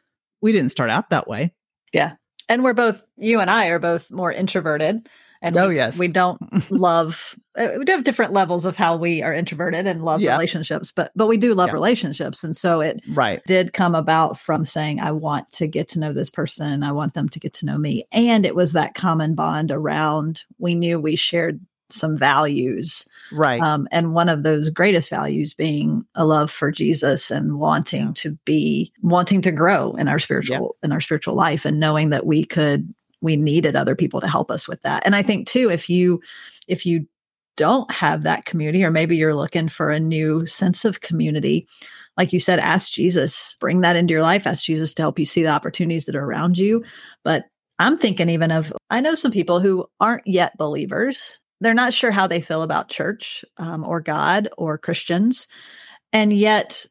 we 0.43 0.53
didn't 0.53 0.73
start 0.73 0.91
out 0.91 1.09
that 1.09 1.27
way. 1.27 1.55
Yeah 1.95 2.17
and 2.49 2.63
we're 2.63 2.75
both 2.75 3.05
you 3.17 3.41
and 3.41 3.51
I 3.51 3.67
are 3.69 3.79
both 3.79 4.11
more 4.11 4.33
introverted 4.33 5.09
and 5.43 5.57
oh 5.57 5.69
we, 5.69 5.77
yes 5.77 5.99
we 5.99 6.09
don't 6.09 6.41
love 6.71 7.39
uh, 7.57 7.69
we 7.79 7.85
do 7.85 7.93
have 7.93 8.05
different 8.05 8.33
levels 8.33 8.65
of 8.67 8.77
how 8.77 8.97
we 8.97 9.23
are 9.23 9.33
introverted 9.33 9.87
and 9.87 10.05
love 10.05 10.21
yeah. 10.21 10.33
relationships 10.33 10.93
but 10.93 11.13
but 11.15 11.27
we 11.27 11.37
do 11.37 11.55
love 11.55 11.69
yeah. 11.69 11.75
relationships 11.75 12.45
and 12.45 12.57
so 12.57 12.81
it 12.81 13.01
right 13.11 13.43
did 13.47 13.73
come 13.73 13.95
about 13.95 14.39
from 14.39 14.65
saying 14.65 15.01
I 15.01 15.13
want 15.13 15.51
to 15.53 15.67
get 15.67 15.89
to 15.89 15.99
know 15.99 16.13
this 16.13 16.31
person 16.31 16.83
I 16.83 16.93
want 16.93 17.15
them 17.15 17.29
to 17.29 17.41
get 17.41 17.53
to 17.55 17.67
know 17.67 17.79
me 17.79 18.07
and 18.13 18.47
it 18.47 18.55
was 18.55 18.73
that 18.73 18.95
common 18.95 19.35
bond 19.35 19.71
around 19.71 20.45
we 20.59 20.75
knew 20.75 20.99
we 20.99 21.17
shared 21.17 21.61
some 21.91 22.17
values. 22.17 23.07
Right. 23.35 23.61
Um, 23.61 23.89
and 23.91 24.15
one 24.15 24.29
of 24.29 24.43
those 24.43 24.71
greatest 24.71 25.11
values 25.11 25.55
being 25.55 26.05
a 26.15 26.25
love 26.25 26.51
for 26.51 26.71
Jesus 26.71 27.31
and 27.31 27.59
wanting 27.59 28.07
yeah. 28.07 28.13
to 28.17 28.39
be 28.45 28.93
wanting 29.03 29.43
to 29.43 29.53
grow 29.53 29.93
in 29.93 30.09
our 30.09 30.19
spiritual 30.19 30.77
yeah. 30.81 30.87
in 30.87 30.93
our 30.93 31.01
spiritual 31.01 31.35
life 31.35 31.65
and 31.65 31.81
knowing 31.81 32.11
that 32.11 32.27
we 32.27 32.45
could 32.45 32.95
we 33.21 33.37
needed 33.37 33.75
other 33.75 33.97
people 33.97 34.21
to 34.21 34.29
help 34.29 34.51
us 34.51 34.69
with 34.69 34.83
that. 34.83 35.03
And 35.05 35.17
I 35.17 35.23
think 35.23 35.47
too, 35.49 35.71
if 35.71 35.91
you 35.91 36.21
if 36.69 36.87
you 36.87 37.07
don't 37.57 37.91
have 37.93 38.23
that 38.23 38.45
community, 38.45 38.85
or 38.85 38.91
maybe 38.91 39.17
you're 39.17 39.35
looking 39.35 39.69
for 39.69 39.91
a 39.91 40.01
new 40.01 40.45
sense 40.47 40.85
of 40.85 41.01
community, 41.01 41.67
like 42.17 42.33
you 42.33 42.41
said, 42.41 42.59
ask 42.59 42.93
Jesus, 42.93 43.57
bring 43.61 43.81
that 43.81 43.97
into 43.97 44.13
your 44.13 44.23
life, 44.23 44.47
ask 44.47 44.65
Jesus 44.65 44.95
to 44.95 45.03
help 45.03 45.19
you 45.19 45.25
see 45.25 45.43
the 45.43 45.49
opportunities 45.49 46.07
that 46.07 46.17
are 46.17 46.25
around 46.25 46.59
you. 46.59 46.85
But 47.23 47.45
I'm 47.79 47.99
thinking 47.99 48.29
even 48.29 48.51
of, 48.51 48.73
I 48.91 49.01
know 49.01 49.15
some 49.15 49.33
people 49.33 49.61
who 49.61 49.87
aren't 50.01 50.27
yet 50.27 50.57
believers. 50.59 51.41
They're 51.61 51.75
not 51.75 51.95
sure 51.95 52.11
how 52.11 52.27
they 52.27 52.41
feel 52.41 52.63
about 52.63 52.89
church 52.89 53.45
um, 53.59 53.85
or 53.85 54.01
God 54.01 54.49
or 54.59 54.79
Christians. 54.79 55.47
And 56.13 56.33
yet 56.33 56.87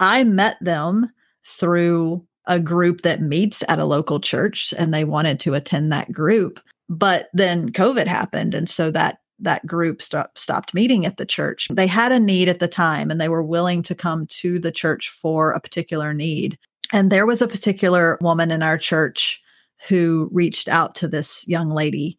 I 0.00 0.24
met 0.24 0.56
them 0.60 1.12
through 1.44 2.26
a 2.46 2.60
group 2.60 3.02
that 3.02 3.20
meets 3.20 3.62
at 3.68 3.78
a 3.78 3.84
local 3.84 4.20
church 4.20 4.72
and 4.78 4.92
they 4.92 5.04
wanted 5.04 5.40
to 5.40 5.54
attend 5.54 5.92
that 5.92 6.12
group. 6.12 6.60
But 6.88 7.28
then 7.32 7.70
COVID 7.72 8.06
happened. 8.06 8.54
And 8.54 8.68
so 8.68 8.90
that 8.92 9.18
that 9.38 9.66
group 9.66 10.00
st- 10.00 10.26
stopped 10.34 10.72
meeting 10.72 11.04
at 11.04 11.18
the 11.18 11.26
church. 11.26 11.68
They 11.70 11.86
had 11.86 12.12
a 12.12 12.20
need 12.20 12.48
at 12.48 12.58
the 12.58 12.68
time 12.68 13.10
and 13.10 13.20
they 13.20 13.28
were 13.28 13.42
willing 13.42 13.82
to 13.82 13.94
come 13.94 14.26
to 14.28 14.58
the 14.58 14.72
church 14.72 15.10
for 15.10 15.52
a 15.52 15.60
particular 15.60 16.14
need. 16.14 16.58
And 16.92 17.10
there 17.10 17.26
was 17.26 17.42
a 17.42 17.48
particular 17.48 18.16
woman 18.20 18.50
in 18.50 18.62
our 18.62 18.78
church 18.78 19.42
who 19.88 20.30
reached 20.32 20.68
out 20.68 20.94
to 20.96 21.08
this 21.08 21.46
young 21.46 21.68
lady 21.68 22.18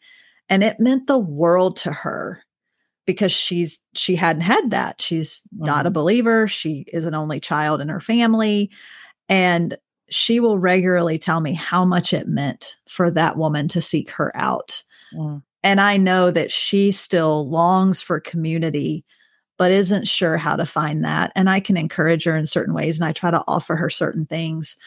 and 0.50 0.64
it 0.64 0.80
meant 0.80 1.08
the 1.08 1.18
world 1.18 1.78
to 1.78 1.92
her 1.92 2.44
because 3.06 3.32
she's 3.32 3.80
she 3.96 4.16
hadn't 4.16 4.42
had 4.42 4.72
that. 4.72 5.02
She's 5.02 5.42
mm-hmm. 5.54 5.66
not 5.66 5.86
a 5.86 5.90
mm-hmm. 5.90 5.94
believer, 5.94 6.48
she 6.48 6.86
is 6.92 7.06
an 7.06 7.16
only 7.16 7.40
child 7.40 7.82
in 7.82 7.90
her 7.90 8.02
family 8.02 8.72
and 9.30 9.78
she 10.10 10.40
will 10.40 10.58
regularly 10.58 11.20
tell 11.20 11.42
me 11.42 11.54
how 11.54 11.84
much 11.84 12.14
it 12.14 12.28
meant 12.28 12.78
for 12.88 13.12
that 13.12 13.38
woman 13.38 13.68
to 13.70 13.82
seek 13.82 14.10
her 14.12 14.32
out. 14.36 14.84
Mm. 15.14 15.44
And 15.64 15.82
I 15.82 15.98
know 15.98 16.32
that 16.32 16.52
she 16.52 16.92
still 16.92 17.50
longs 17.50 18.02
for 18.02 18.20
community, 18.20 19.04
but 19.58 19.72
isn't 19.72 20.08
sure 20.08 20.38
how 20.38 20.56
to 20.56 20.66
find 20.66 21.04
that. 21.04 21.32
And 21.36 21.50
I 21.50 21.60
can 21.60 21.76
encourage 21.76 22.24
her 22.24 22.38
in 22.38 22.46
certain 22.46 22.74
ways 22.74 23.00
and 23.00 23.08
I 23.08 23.12
try 23.12 23.32
to 23.32 23.44
offer 23.48 23.76
her 23.76 23.90
certain 23.90 24.26
things. 24.26 24.78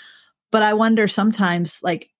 But 0.51 0.63
I 0.63 0.73
wonder 0.73 1.07
sometimes, 1.07 1.83
like, 1.83 2.11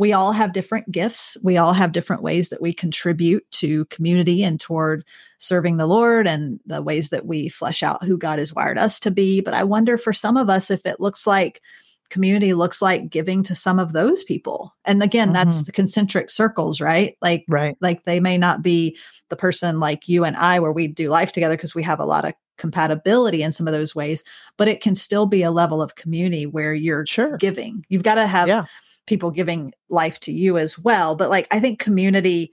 we 0.00 0.14
all 0.14 0.32
have 0.32 0.54
different 0.54 0.90
gifts. 0.90 1.36
We 1.42 1.58
all 1.58 1.74
have 1.74 1.92
different 1.92 2.22
ways 2.22 2.48
that 2.48 2.62
we 2.62 2.72
contribute 2.72 3.44
to 3.50 3.84
community 3.86 4.42
and 4.42 4.58
toward 4.58 5.04
serving 5.36 5.76
the 5.76 5.86
Lord 5.86 6.26
and 6.26 6.58
the 6.64 6.80
ways 6.80 7.10
that 7.10 7.26
we 7.26 7.50
flesh 7.50 7.82
out 7.82 8.02
who 8.02 8.16
God 8.16 8.38
has 8.38 8.54
wired 8.54 8.78
us 8.78 8.98
to 9.00 9.10
be. 9.10 9.42
But 9.42 9.52
I 9.52 9.62
wonder 9.62 9.98
for 9.98 10.14
some 10.14 10.38
of 10.38 10.48
us 10.48 10.70
if 10.70 10.86
it 10.86 11.00
looks 11.00 11.26
like 11.26 11.60
community 12.08 12.54
looks 12.54 12.80
like 12.80 13.10
giving 13.10 13.42
to 13.42 13.54
some 13.54 13.78
of 13.78 13.92
those 13.92 14.24
people 14.24 14.74
and 14.84 15.00
again 15.00 15.28
mm-hmm. 15.28 15.34
that's 15.34 15.62
the 15.62 15.70
concentric 15.70 16.28
circles 16.28 16.80
right 16.80 17.16
like 17.22 17.44
right 17.46 17.76
like 17.80 18.02
they 18.02 18.18
may 18.18 18.36
not 18.36 18.62
be 18.62 18.98
the 19.28 19.36
person 19.36 19.78
like 19.78 20.08
you 20.08 20.24
and 20.24 20.36
i 20.36 20.58
where 20.58 20.72
we 20.72 20.88
do 20.88 21.08
life 21.08 21.30
together 21.30 21.54
because 21.54 21.72
we 21.72 21.84
have 21.84 22.00
a 22.00 22.04
lot 22.04 22.24
of 22.24 22.34
compatibility 22.58 23.44
in 23.44 23.52
some 23.52 23.68
of 23.68 23.72
those 23.72 23.94
ways 23.94 24.24
but 24.56 24.66
it 24.66 24.80
can 24.80 24.96
still 24.96 25.24
be 25.24 25.44
a 25.44 25.52
level 25.52 25.80
of 25.80 25.94
community 25.94 26.46
where 26.46 26.74
you're 26.74 27.06
sure. 27.06 27.36
giving 27.36 27.86
you've 27.88 28.02
got 28.02 28.16
to 28.16 28.26
have 28.26 28.48
yeah. 28.48 28.64
People 29.10 29.30
giving 29.30 29.72
life 29.90 30.18
to 30.20 30.32
you 30.32 30.56
as 30.56 30.78
well 30.78 31.14
but 31.14 31.28
like 31.28 31.46
i 31.50 31.60
think 31.60 31.78
community 31.78 32.50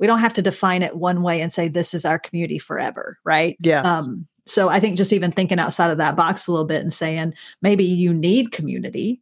we 0.00 0.06
don't 0.06 0.20
have 0.20 0.32
to 0.32 0.42
define 0.42 0.82
it 0.82 0.96
one 0.96 1.22
way 1.22 1.40
and 1.40 1.52
say 1.52 1.68
this 1.68 1.94
is 1.94 2.04
our 2.04 2.18
community 2.18 2.58
forever 2.58 3.18
right 3.24 3.56
yeah 3.60 3.82
um 3.82 4.26
so 4.48 4.68
I 4.68 4.80
think 4.80 4.96
just 4.96 5.12
even 5.12 5.30
thinking 5.30 5.58
outside 5.58 5.90
of 5.90 5.98
that 5.98 6.16
box 6.16 6.46
a 6.46 6.52
little 6.52 6.66
bit 6.66 6.80
and 6.80 6.92
saying 6.92 7.34
maybe 7.60 7.84
you 7.84 8.14
need 8.14 8.50
community, 8.50 9.20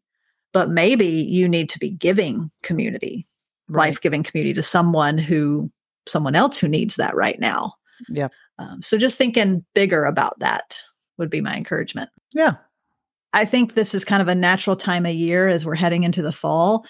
but 0.53 0.70
maybe 0.70 1.07
you 1.07 1.49
need 1.49 1.68
to 1.70 1.79
be 1.79 1.90
giving 1.90 2.51
community, 2.62 3.27
right. 3.68 3.88
life 3.88 4.01
giving 4.01 4.22
community 4.22 4.55
to 4.55 4.62
someone 4.62 5.18
who, 5.18 5.70
someone 6.07 6.37
else 6.37 6.59
who 6.59 6.68
needs 6.68 6.96
that 6.96 7.14
right 7.16 7.40
now. 7.40 7.75
Yeah. 8.09 8.29
Um, 8.59 8.81
so 8.83 8.96
just 8.99 9.18
thinking 9.18 9.64
bigger 9.75 10.05
about 10.05 10.38
that 10.38 10.81
would 11.18 11.31
be 11.31 11.40
my 11.40 11.57
encouragement. 11.57 12.11
Yeah. 12.33 12.55
I 13.33 13.45
think 13.45 13.75
this 13.75 13.95
is 13.95 14.05
kind 14.05 14.23
of 14.23 14.29
a 14.29 14.35
natural 14.35 14.77
time 14.77 15.07
of 15.07 15.15
year 15.15 15.49
as 15.49 15.67
we're 15.67 15.75
heading 15.75 16.05
into 16.05 16.23
the 16.23 16.33
fall 16.33 16.87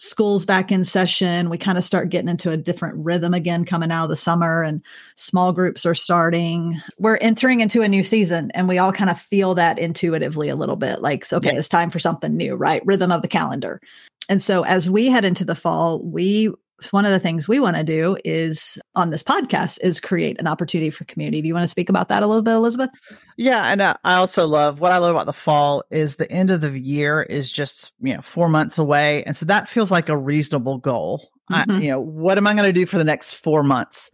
school's 0.00 0.46
back 0.46 0.72
in 0.72 0.82
session. 0.82 1.50
We 1.50 1.58
kind 1.58 1.76
of 1.76 1.84
start 1.84 2.08
getting 2.08 2.28
into 2.28 2.50
a 2.50 2.56
different 2.56 2.96
rhythm 2.96 3.34
again 3.34 3.64
coming 3.64 3.92
out 3.92 4.04
of 4.04 4.10
the 4.10 4.16
summer, 4.16 4.62
and 4.62 4.82
small 5.16 5.52
groups 5.52 5.84
are 5.84 5.94
starting. 5.94 6.80
We're 6.98 7.18
entering 7.18 7.60
into 7.60 7.82
a 7.82 7.88
new 7.88 8.02
season, 8.02 8.50
and 8.54 8.66
we 8.66 8.78
all 8.78 8.92
kind 8.92 9.10
of 9.10 9.20
feel 9.20 9.54
that 9.54 9.78
intuitively 9.78 10.48
a 10.48 10.56
little 10.56 10.76
bit 10.76 11.02
like, 11.02 11.30
okay, 11.30 11.52
yeah. 11.52 11.58
it's 11.58 11.68
time 11.68 11.90
for 11.90 11.98
something 11.98 12.36
new, 12.36 12.54
right? 12.54 12.84
Rhythm 12.86 13.12
of 13.12 13.22
the 13.22 13.28
calendar. 13.28 13.80
And 14.28 14.40
so 14.40 14.64
as 14.64 14.88
we 14.88 15.06
head 15.08 15.24
into 15.24 15.44
the 15.44 15.54
fall, 15.54 16.00
we 16.02 16.50
one 16.88 17.04
of 17.04 17.12
the 17.12 17.18
things 17.18 17.48
we 17.48 17.60
want 17.60 17.76
to 17.76 17.84
do 17.84 18.16
is 18.24 18.78
on 18.94 19.10
this 19.10 19.22
podcast 19.22 19.78
is 19.82 20.00
create 20.00 20.40
an 20.40 20.46
opportunity 20.46 20.90
for 20.90 21.04
community. 21.04 21.42
Do 21.42 21.48
you 21.48 21.54
want 21.54 21.64
to 21.64 21.68
speak 21.68 21.88
about 21.88 22.08
that 22.08 22.22
a 22.22 22.26
little 22.26 22.42
bit, 22.42 22.54
Elizabeth? 22.54 22.90
Yeah, 23.36 23.62
and 23.64 23.80
uh, 23.82 23.94
I 24.04 24.14
also 24.14 24.46
love 24.46 24.80
what 24.80 24.92
I 24.92 24.98
love 24.98 25.14
about 25.14 25.26
the 25.26 25.32
fall 25.32 25.84
is 25.90 26.16
the 26.16 26.30
end 26.30 26.50
of 26.50 26.60
the 26.60 26.78
year 26.78 27.22
is 27.22 27.52
just 27.52 27.92
you 28.00 28.14
know 28.14 28.22
four 28.22 28.48
months 28.48 28.78
away, 28.78 29.22
and 29.24 29.36
so 29.36 29.46
that 29.46 29.68
feels 29.68 29.90
like 29.90 30.08
a 30.08 30.16
reasonable 30.16 30.78
goal. 30.78 31.30
Mm-hmm. 31.50 31.70
I, 31.70 31.78
you 31.78 31.90
know, 31.90 32.00
what 32.00 32.38
am 32.38 32.46
I 32.46 32.54
going 32.54 32.68
to 32.68 32.72
do 32.72 32.86
for 32.86 32.98
the 32.98 33.04
next 33.04 33.34
four 33.34 33.62
months 33.62 34.10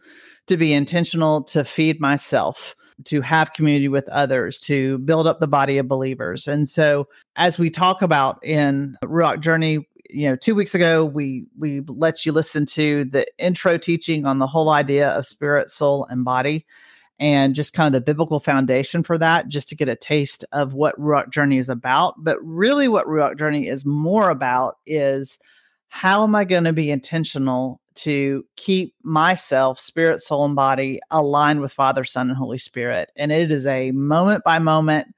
to 0.47 0.57
be 0.57 0.73
intentional 0.73 1.45
to 1.45 1.65
feed 1.65 2.01
myself? 2.01 2.75
to 3.05 3.21
have 3.21 3.53
community 3.53 3.89
with 3.89 4.09
others, 4.09 4.59
to 4.61 4.99
build 4.99 5.27
up 5.27 5.39
the 5.39 5.47
body 5.47 5.79
of 5.79 5.87
believers. 5.87 6.49
And 6.49 6.67
so, 6.67 7.09
as 7.37 7.59
we 7.59 7.69
talk 7.69 8.03
about 8.03 8.43
in 8.43 8.97
Ruach 9.05 9.41
Journey, 9.41 9.87
you 10.17 10.27
know, 10.27 10.35
two 10.35 10.55
weeks 10.55 10.75
ago 10.75 11.05
we 11.05 11.47
we 11.59 11.83
let 11.87 12.25
you 12.25 12.33
listen 12.33 12.65
to 12.65 13.05
the 13.05 13.27
intro 13.39 13.77
teaching 13.77 14.25
on 14.25 14.39
the 14.39 14.47
whole 14.47 14.71
idea 14.71 15.11
of 15.11 15.27
spirit, 15.27 15.69
soul, 15.69 16.07
and 16.09 16.25
body, 16.25 16.65
and 17.19 17.55
just 17.55 17.75
kind 17.75 17.87
of 17.87 17.93
the 17.93 18.05
biblical 18.05 18.41
foundation 18.41 19.03
for 19.03 19.19
that, 19.19 19.49
just 19.49 19.69
to 19.69 19.77
get 19.77 19.91
a 19.91 19.97
taste 19.97 20.43
of 20.53 20.73
what 20.73 20.99
Ruach 20.99 21.29
Journey 21.29 21.59
is 21.59 21.69
about. 21.69 22.15
But 22.17 22.39
really, 22.43 22.89
what 22.89 23.07
Ruach 23.07 23.39
Journey 23.39 23.69
is 23.69 23.85
more 23.85 24.31
about 24.31 24.79
is 24.87 25.39
how 25.89 26.23
am 26.23 26.35
I 26.35 26.45
going 26.45 26.65
to 26.65 26.73
be 26.73 26.91
intentional 26.91 27.83
to 27.97 28.43
keep 28.57 28.95
myself, 29.03 29.79
spirit, 29.79 30.23
soul, 30.23 30.47
and 30.47 30.57
body 30.57 30.99
aligned 31.11 31.61
with 31.61 31.75
Father, 31.75 32.05
Son, 32.05 32.31
and 32.31 32.39
Holy 32.39 32.59
Spirit? 32.59 33.13
And 33.17 33.31
it 33.31 33.51
is 33.51 33.67
a 33.67 33.91
moment 33.91 34.45
by 34.45 34.59
moment 34.61 35.09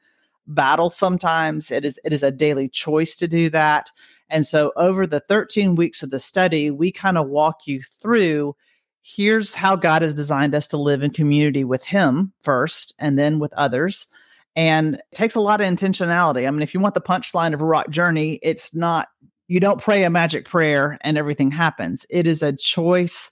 battle 0.49 0.89
sometimes 0.89 1.71
it 1.71 1.85
is 1.85 2.01
it 2.07 2.13
is 2.13 2.23
a 2.23 2.31
daily 2.31 2.71
choice 2.71 3.17
to 3.17 3.29
do 3.29 3.51
that 3.51 3.91
and 4.31 4.47
so 4.47 4.73
over 4.77 5.07
the 5.07 5.21
13 5.21 5.75
weeks 5.75 6.03
of 6.03 6.11
the 6.11 6.21
study, 6.21 6.71
we 6.71 6.93
kind 6.93 7.19
of 7.19 7.29
walk 7.29 7.67
you 7.67 7.83
through 8.01 8.55
here's 9.03 9.55
how 9.55 9.75
God 9.75 10.03
has 10.03 10.15
designed 10.15 10.55
us 10.55 10.67
to 10.69 10.77
live 10.77 11.03
in 11.03 11.11
community 11.11 11.65
with 11.65 11.83
Him 11.83 12.33
first 12.43 12.95
and 12.99 13.19
then 13.19 13.39
with 13.39 13.53
others. 13.55 14.07
And 14.55 14.97
it 14.97 15.05
takes 15.15 15.35
a 15.35 15.41
lot 15.41 15.61
of 15.61 15.67
intentionality. 15.67 16.47
I 16.47 16.51
mean, 16.51 16.63
if 16.63 16.75
you 16.75 16.81
want 16.81 16.95
the 16.95 17.01
punchline 17.01 17.55
of 17.55 17.61
a 17.61 17.65
Ruach 17.65 17.91
Journey, 17.91 18.39
it's 18.43 18.75
not, 18.75 19.09
you 19.47 19.61
don't 19.61 19.81
pray 19.81 20.05
a 20.05 20.11
magic 20.11 20.47
prayer 20.47 20.99
and 21.03 21.17
everything 21.17 21.51
happens. 21.51 22.05
It 22.11 22.27
is 22.27 22.43
a 22.43 22.53
choice 22.53 23.31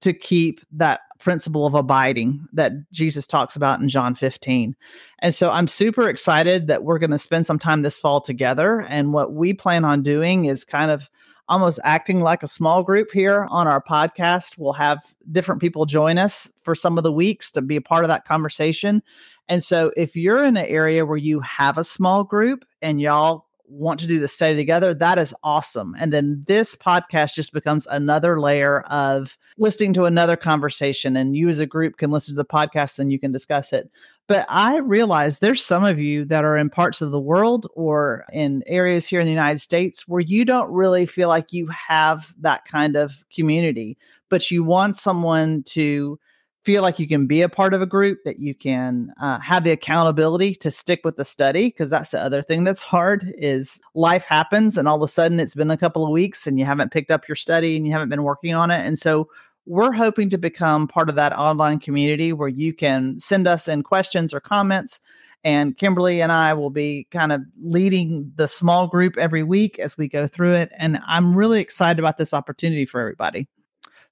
to 0.00 0.12
keep 0.12 0.60
that 0.72 1.00
principle 1.24 1.66
of 1.66 1.74
abiding 1.74 2.46
that 2.52 2.72
Jesus 2.92 3.26
talks 3.26 3.56
about 3.56 3.80
in 3.80 3.88
John 3.88 4.14
15. 4.14 4.76
And 5.20 5.34
so 5.34 5.50
I'm 5.50 5.66
super 5.66 6.08
excited 6.08 6.68
that 6.68 6.84
we're 6.84 6.98
going 7.00 7.10
to 7.10 7.18
spend 7.18 7.46
some 7.46 7.58
time 7.58 7.82
this 7.82 7.98
fall 7.98 8.20
together. 8.20 8.82
And 8.88 9.12
what 9.12 9.32
we 9.32 9.54
plan 9.54 9.84
on 9.84 10.02
doing 10.02 10.44
is 10.44 10.64
kind 10.64 10.90
of 10.90 11.10
almost 11.48 11.80
acting 11.82 12.20
like 12.20 12.42
a 12.42 12.48
small 12.48 12.82
group 12.82 13.10
here 13.10 13.46
on 13.50 13.66
our 13.66 13.82
podcast. 13.82 14.56
We'll 14.58 14.74
have 14.74 15.02
different 15.32 15.60
people 15.60 15.86
join 15.86 16.18
us 16.18 16.52
for 16.62 16.74
some 16.74 16.96
of 16.98 17.04
the 17.04 17.12
weeks 17.12 17.50
to 17.52 17.62
be 17.62 17.76
a 17.76 17.82
part 17.82 18.04
of 18.04 18.08
that 18.08 18.24
conversation. 18.24 19.02
And 19.48 19.62
so 19.64 19.92
if 19.96 20.14
you're 20.14 20.44
in 20.44 20.56
an 20.56 20.66
area 20.66 21.04
where 21.04 21.18
you 21.18 21.40
have 21.40 21.76
a 21.76 21.84
small 21.84 22.24
group 22.24 22.64
and 22.80 23.00
y'all 23.00 23.43
want 23.66 24.00
to 24.00 24.06
do 24.06 24.18
the 24.18 24.28
study 24.28 24.56
together, 24.56 24.94
that 24.94 25.18
is 25.18 25.34
awesome. 25.42 25.94
And 25.98 26.12
then 26.12 26.44
this 26.46 26.74
podcast 26.74 27.34
just 27.34 27.52
becomes 27.52 27.86
another 27.86 28.40
layer 28.40 28.80
of 28.82 29.38
listening 29.58 29.92
to 29.94 30.04
another 30.04 30.36
conversation. 30.36 31.16
And 31.16 31.36
you 31.36 31.48
as 31.48 31.58
a 31.58 31.66
group 31.66 31.96
can 31.96 32.10
listen 32.10 32.34
to 32.34 32.42
the 32.42 32.46
podcast 32.46 32.98
and 32.98 33.10
you 33.10 33.18
can 33.18 33.32
discuss 33.32 33.72
it. 33.72 33.90
But 34.26 34.46
I 34.48 34.78
realize 34.78 35.38
there's 35.38 35.64
some 35.64 35.84
of 35.84 35.98
you 35.98 36.24
that 36.26 36.44
are 36.44 36.56
in 36.56 36.70
parts 36.70 37.02
of 37.02 37.10
the 37.10 37.20
world 37.20 37.66
or 37.74 38.24
in 38.32 38.62
areas 38.66 39.06
here 39.06 39.20
in 39.20 39.26
the 39.26 39.32
United 39.32 39.60
States 39.60 40.08
where 40.08 40.20
you 40.20 40.44
don't 40.44 40.72
really 40.72 41.04
feel 41.04 41.28
like 41.28 41.52
you 41.52 41.66
have 41.68 42.32
that 42.40 42.64
kind 42.64 42.96
of 42.96 43.24
community, 43.34 43.98
but 44.30 44.50
you 44.50 44.64
want 44.64 44.96
someone 44.96 45.62
to 45.64 46.18
feel 46.64 46.82
like 46.82 46.98
you 46.98 47.06
can 47.06 47.26
be 47.26 47.42
a 47.42 47.48
part 47.48 47.74
of 47.74 47.82
a 47.82 47.86
group, 47.86 48.24
that 48.24 48.38
you 48.38 48.54
can 48.54 49.12
uh, 49.20 49.38
have 49.40 49.64
the 49.64 49.70
accountability 49.70 50.54
to 50.54 50.70
stick 50.70 51.02
with 51.04 51.16
the 51.16 51.24
study, 51.24 51.66
because 51.66 51.90
that's 51.90 52.10
the 52.10 52.22
other 52.22 52.42
thing 52.42 52.64
that's 52.64 52.82
hard 52.82 53.30
is 53.36 53.78
life 53.94 54.24
happens 54.24 54.78
and 54.78 54.88
all 54.88 54.96
of 54.96 55.02
a 55.02 55.08
sudden 55.08 55.40
it's 55.40 55.54
been 55.54 55.70
a 55.70 55.76
couple 55.76 56.04
of 56.04 56.10
weeks 56.10 56.46
and 56.46 56.58
you 56.58 56.64
haven't 56.64 56.92
picked 56.92 57.10
up 57.10 57.28
your 57.28 57.36
study 57.36 57.76
and 57.76 57.86
you 57.86 57.92
haven't 57.92 58.08
been 58.08 58.22
working 58.22 58.54
on 58.54 58.70
it. 58.70 58.84
And 58.84 58.98
so 58.98 59.28
we're 59.66 59.92
hoping 59.92 60.30
to 60.30 60.38
become 60.38 60.88
part 60.88 61.08
of 61.08 61.14
that 61.16 61.36
online 61.38 61.78
community 61.78 62.32
where 62.32 62.48
you 62.48 62.72
can 62.72 63.18
send 63.18 63.46
us 63.46 63.68
in 63.68 63.82
questions 63.82 64.34
or 64.34 64.40
comments. 64.40 65.00
And 65.42 65.76
Kimberly 65.76 66.22
and 66.22 66.32
I 66.32 66.54
will 66.54 66.70
be 66.70 67.06
kind 67.10 67.30
of 67.32 67.42
leading 67.62 68.32
the 68.36 68.48
small 68.48 68.86
group 68.86 69.18
every 69.18 69.42
week 69.42 69.78
as 69.78 69.98
we 69.98 70.08
go 70.08 70.26
through 70.26 70.54
it. 70.54 70.72
And 70.78 70.98
I'm 71.06 71.36
really 71.36 71.60
excited 71.60 71.98
about 71.98 72.16
this 72.16 72.32
opportunity 72.32 72.86
for 72.86 73.00
everybody. 73.00 73.48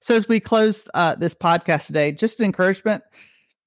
So 0.03 0.17
as 0.17 0.27
we 0.27 0.41
close 0.41 0.83
uh, 0.93 1.15
this 1.15 1.33
podcast 1.33 1.87
today, 1.87 2.11
just 2.11 2.41
an 2.41 2.45
encouragement. 2.45 3.05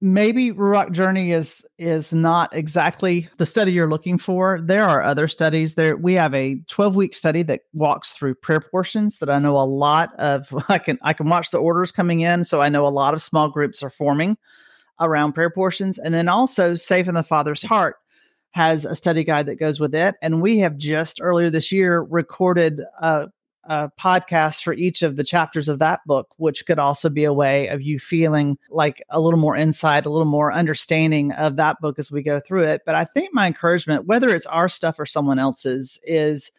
maybe 0.02 0.52
Ruach 0.52 0.92
Journey 0.92 1.32
is 1.32 1.64
is 1.78 2.12
not 2.12 2.54
exactly 2.54 3.30
the 3.38 3.46
study 3.46 3.72
you're 3.72 3.88
looking 3.88 4.18
for. 4.18 4.60
There 4.62 4.84
are 4.84 5.00
other 5.00 5.28
studies. 5.28 5.76
There 5.76 5.96
we 5.96 6.12
have 6.12 6.34
a 6.34 6.56
12 6.68 6.94
week 6.94 7.14
study 7.14 7.42
that 7.44 7.62
walks 7.72 8.12
through 8.12 8.34
prayer 8.34 8.60
portions 8.60 9.16
that 9.20 9.30
I 9.30 9.38
know 9.38 9.56
a 9.56 9.64
lot 9.64 10.14
of. 10.16 10.52
I 10.68 10.76
can 10.76 10.98
I 11.00 11.14
can 11.14 11.26
watch 11.30 11.52
the 11.52 11.58
orders 11.58 11.90
coming 11.90 12.20
in, 12.20 12.44
so 12.44 12.60
I 12.60 12.68
know 12.68 12.86
a 12.86 12.88
lot 12.88 13.14
of 13.14 13.22
small 13.22 13.48
groups 13.48 13.82
are 13.82 13.88
forming 13.88 14.36
around 15.00 15.32
prayer 15.32 15.48
portions, 15.48 15.96
and 15.96 16.12
then 16.12 16.28
also 16.28 16.74
Safe 16.74 17.08
in 17.08 17.14
the 17.14 17.22
Father's 17.22 17.62
Heart 17.62 17.96
has 18.50 18.84
a 18.84 18.94
study 18.94 19.24
guide 19.24 19.46
that 19.46 19.58
goes 19.58 19.80
with 19.80 19.94
it. 19.94 20.16
And 20.20 20.42
we 20.42 20.58
have 20.58 20.76
just 20.76 21.18
earlier 21.22 21.48
this 21.48 21.72
year 21.72 22.02
recorded 22.02 22.82
a 23.00 23.28
a 23.66 23.90
podcast 24.00 24.62
for 24.62 24.72
each 24.72 25.02
of 25.02 25.16
the 25.16 25.24
chapters 25.24 25.68
of 25.68 25.78
that 25.78 26.00
book, 26.06 26.28
which 26.36 26.66
could 26.66 26.78
also 26.78 27.08
be 27.08 27.24
a 27.24 27.32
way 27.32 27.68
of 27.68 27.82
you 27.82 27.98
feeling 27.98 28.58
like 28.70 29.02
a 29.10 29.20
little 29.20 29.38
more 29.38 29.56
insight, 29.56 30.06
a 30.06 30.10
little 30.10 30.24
more 30.24 30.52
understanding 30.52 31.32
of 31.32 31.56
that 31.56 31.80
book 31.80 31.98
as 31.98 32.10
we 32.10 32.22
go 32.22 32.40
through 32.40 32.64
it. 32.64 32.82
But 32.86 32.94
I 32.94 33.04
think 33.04 33.30
my 33.32 33.46
encouragement, 33.46 34.06
whether 34.06 34.28
it's 34.34 34.46
our 34.46 34.68
stuff 34.68 34.98
or 34.98 35.06
someone 35.06 35.38
else's, 35.38 35.98
is 36.04 36.50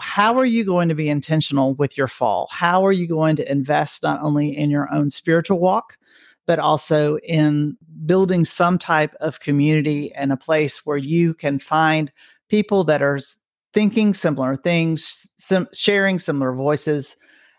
how 0.00 0.38
are 0.38 0.44
you 0.44 0.64
going 0.64 0.88
to 0.88 0.94
be 0.94 1.08
intentional 1.08 1.74
with 1.74 1.98
your 1.98 2.08
fall? 2.08 2.48
How 2.50 2.84
are 2.86 2.92
you 2.92 3.06
going 3.06 3.36
to 3.36 3.50
invest 3.50 4.02
not 4.02 4.22
only 4.22 4.56
in 4.56 4.70
your 4.70 4.92
own 4.92 5.10
spiritual 5.10 5.58
walk, 5.58 5.98
but 6.46 6.58
also 6.58 7.18
in 7.18 7.76
building 8.06 8.44
some 8.44 8.78
type 8.78 9.14
of 9.20 9.40
community 9.40 10.14
and 10.14 10.32
a 10.32 10.36
place 10.36 10.86
where 10.86 10.96
you 10.96 11.34
can 11.34 11.58
find 11.58 12.12
people 12.48 12.84
that 12.84 13.02
are 13.02 13.18
thinking 13.76 14.14
similar 14.14 14.56
things, 14.56 15.28
sim- 15.36 15.68
sharing 15.74 16.18
similar 16.18 16.54
voices. 16.54 17.14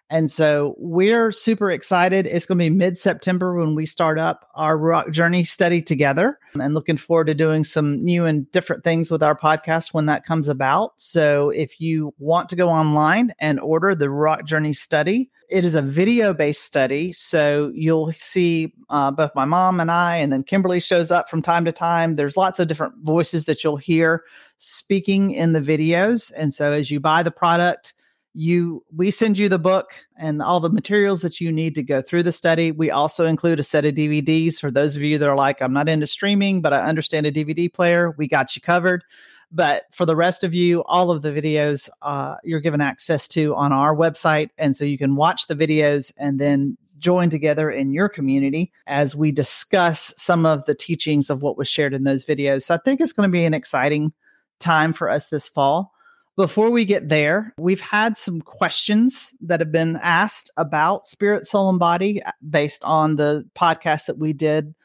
And 0.10 0.32
so 0.32 0.76
we're 0.78 1.32
super 1.32 1.70
excited. 1.70 2.28
It's 2.28 2.46
going 2.46 2.60
to 2.60 2.66
be 2.66 2.70
mid 2.70 2.98
September 2.98 3.58
when 3.58 3.76
we 3.76 3.86
start 3.86 4.18
up 4.18 4.50
our 4.56 4.78
Ruach 4.78 5.12
Journey 5.12 5.44
study 5.44 5.82
together 5.82 6.40
and 6.60 6.74
looking 6.74 6.98
forward 6.98 7.28
to 7.28 7.34
doing 7.34 7.64
some 7.64 8.04
new 8.04 8.26
and 8.26 8.50
different 8.52 8.84
things 8.84 9.12
with 9.12 9.22
our 9.22 9.38
podcast 9.38 9.94
when 9.94 10.06
that 10.06 10.26
comes 10.26 10.48
about. 10.48 10.94
So 11.02 11.50
if 11.50 11.82
you 11.82 12.14
want 12.20 12.50
to 12.50 12.56
go 12.56 12.70
online 12.70 13.34
and 13.40 13.60
order 13.60 13.94
the 13.96 14.06
Ruach 14.06 14.46
Journey 14.46 14.74
study, 14.74 15.30
it 15.50 15.66
is 15.66 15.76
a 15.76 15.82
video 15.82 16.34
based 16.34 16.64
study. 16.64 17.12
So 17.12 17.72
you'll 17.74 18.12
see 18.14 18.74
uh, 18.90 19.12
both 19.12 19.36
my 19.36 19.46
mom 19.46 19.80
and 19.80 19.92
I, 19.92 20.18
and 20.18 20.32
then 20.32 20.44
Kimberly 20.44 20.80
shows 20.80 21.12
up 21.12 21.30
from 21.30 21.42
time 21.42 21.66
to 21.66 21.72
time. 21.72 22.16
There's 22.16 22.38
lots 22.38 22.60
of 22.60 22.68
different 22.68 22.96
voices 23.04 23.46
that 23.46 23.64
you'll 23.64 23.78
hear 23.78 24.24
speaking 24.58 25.32
in 25.32 25.54
the 25.54 25.62
videos. 25.62 26.32
And 26.36 26.54
so 26.54 26.72
as 26.72 26.92
you 26.92 27.00
buy 27.00 27.24
the 27.24 27.32
product, 27.32 27.94
you 28.38 28.84
we 28.96 29.10
send 29.10 29.36
you 29.36 29.50
the 29.50 29.58
book 29.58 29.96
and 30.16 30.44
all 30.44 30.60
the 30.60 30.70
materials 30.70 31.22
that 31.22 31.42
you 31.42 31.52
need 31.52 31.74
to 31.74 31.82
go 31.82 32.04
through 32.04 32.22
the 32.22 32.32
study. 32.32 32.72
We 32.72 32.92
also 32.92 33.26
include 33.26 33.60
a 33.60 33.64
set 33.64 33.84
of 33.84 33.96
DVDs 33.96 34.60
for 34.60 34.70
those 34.70 34.96
of 34.96 35.02
you 35.02 35.18
that 35.18 35.28
are 35.28 35.36
like, 35.36 35.60
I'm 35.60 35.74
not 35.74 35.90
into 35.90 36.06
streaming, 36.06 36.62
but 36.62 36.72
I 36.72 36.82
understand 36.82 37.26
a 37.26 37.32
DVD 37.32 37.74
player. 37.74 38.12
We 38.12 38.28
got 38.28 38.56
you 38.56 38.62
covered. 38.62 39.04
But 39.52 39.86
for 39.92 40.06
the 40.06 40.16
rest 40.16 40.44
of 40.44 40.54
you, 40.54 40.84
all 40.84 41.10
of 41.10 41.24
the 41.24 41.32
videos 41.32 41.90
uh, 42.04 42.36
you're 42.44 42.60
given 42.60 42.80
access 42.80 43.28
to 43.30 43.56
on 43.56 43.74
our 43.74 43.96
website. 43.96 44.52
And 44.60 44.76
so 44.76 44.86
you 44.86 45.00
can 45.00 45.16
watch 45.16 45.48
the 45.48 45.56
videos 45.56 46.12
and 46.20 46.40
then 46.40 46.78
join 47.00 47.32
together 47.32 47.72
in 47.72 47.92
your 47.92 48.08
community 48.08 48.72
as 48.86 49.16
we 49.16 49.32
discuss 49.32 50.14
some 50.16 50.46
of 50.46 50.64
the 50.66 50.76
teachings 50.76 51.32
of 51.32 51.42
what 51.42 51.58
was 51.58 51.68
shared 51.68 51.96
in 51.96 52.04
those 52.04 52.24
videos. 52.24 52.64
So 52.64 52.76
I 52.76 52.78
think 52.78 53.02
it's 53.02 53.14
going 53.14 53.28
to 53.28 53.34
be 53.34 53.46
an 53.46 53.56
exciting 53.56 54.14
time 54.60 54.94
for 54.94 55.10
us 55.10 55.28
this 55.28 55.50
fall. 55.50 55.94
Before 56.38 56.70
we 56.70 56.86
get 56.86 57.10
there, 57.10 57.56
we've 57.58 57.82
had 57.82 58.16
some 58.16 58.42
questions 58.42 59.34
that 59.42 59.60
have 59.60 59.72
been 59.72 59.98
asked 60.04 60.52
about 60.56 61.08
spirit, 61.08 61.48
soul, 61.48 61.68
and 61.68 61.80
body 61.80 62.22
uh, 62.22 62.32
based 62.48 62.84
on 62.84 63.16
the 63.16 63.50
podcast 63.58 64.06
that 64.06 64.20
we 64.20 64.34
did 64.34 64.76